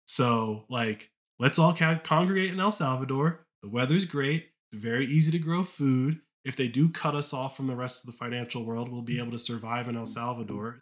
[0.06, 3.46] So, like, let's all congregate in El Salvador.
[3.62, 4.50] The weather's great.
[4.72, 6.20] It's very easy to grow food.
[6.44, 9.18] If they do cut us off from the rest of the financial world, we'll be
[9.18, 10.80] able to survive in El Salvador.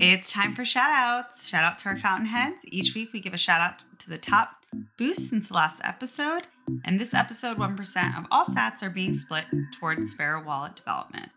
[0.00, 1.46] It's time for shout outs.
[1.46, 2.62] Shout out to our fountainheads.
[2.66, 4.64] Each week we give a shout out to the top
[4.98, 6.48] boost since the last episode.
[6.84, 9.44] And this episode, 1% of all sats are being split
[9.78, 11.30] towards Sparrow Wallet development.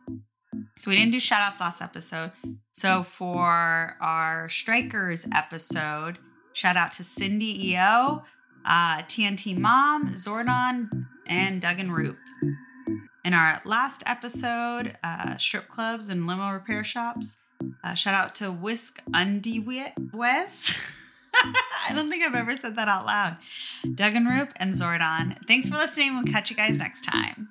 [0.77, 2.31] So we didn't do shout outs last episode.
[2.71, 6.19] So for our Strikers episode,
[6.53, 8.23] shout out to Cindy EO,
[8.65, 12.17] uh, TNT Mom, Zordon, and Duggan Roop.
[13.23, 17.37] In our last episode, uh, strip clubs and limo repair shops,
[17.83, 20.77] uh, shout out to Whisk Undiwes.
[21.33, 23.37] I don't think I've ever said that out loud.
[23.95, 25.37] Duggan Roop and Zordon.
[25.47, 26.15] Thanks for listening.
[26.15, 27.49] We'll catch you guys next time.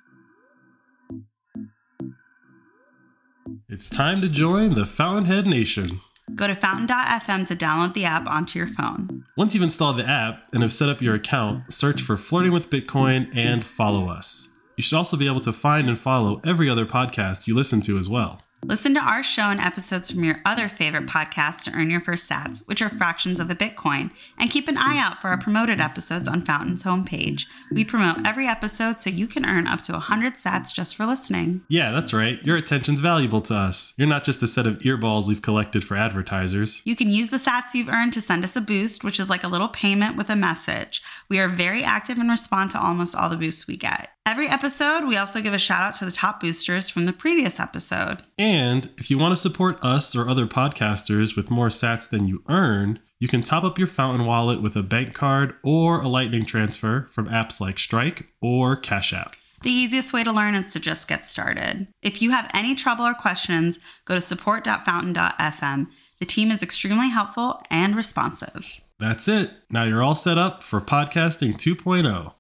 [3.75, 5.99] It's time to join the Fountainhead Nation.
[6.37, 9.25] Go to fountain.fm to download the app onto your phone.
[9.37, 12.71] Once you've installed the app and have set up your account, search for Flirting with
[12.71, 14.49] Bitcoin and follow us.
[14.77, 17.99] You should also be able to find and follow every other podcast you listen to
[17.99, 18.44] as well.
[18.67, 22.29] Listen to our show and episodes from your other favorite podcasts to earn your first
[22.29, 24.11] sats, which are fractions of a Bitcoin.
[24.39, 27.45] And keep an eye out for our promoted episodes on Fountain's homepage.
[27.71, 31.61] We promote every episode so you can earn up to 100 sats just for listening.
[31.69, 32.43] Yeah, that's right.
[32.43, 33.93] Your attention's valuable to us.
[33.99, 36.81] You're not just a set of earballs we've collected for advertisers.
[36.87, 39.45] You can use the sats you've earned to send us a boost, which is like
[39.45, 41.03] a little payment with a message.
[41.29, 44.14] We are very active and respond to almost all the boosts we get.
[44.27, 47.61] Every episode, we also give a shout out to the top boosters from the previous
[47.61, 48.23] episode.
[48.39, 52.43] And if you want to support us or other podcasters with more sats than you
[52.49, 56.47] earn, you can top up your Fountain wallet with a bank card or a lightning
[56.47, 59.37] transfer from apps like Strike or Cash App.
[59.61, 61.87] The easiest way to learn is to just get started.
[62.01, 65.87] If you have any trouble or questions, go to support.fountain.fm.
[66.19, 68.81] The team is extremely helpful and responsive.
[68.99, 69.51] That's it.
[69.69, 71.75] Now you're all set up for podcasting oh.
[71.93, 72.33] 2.0.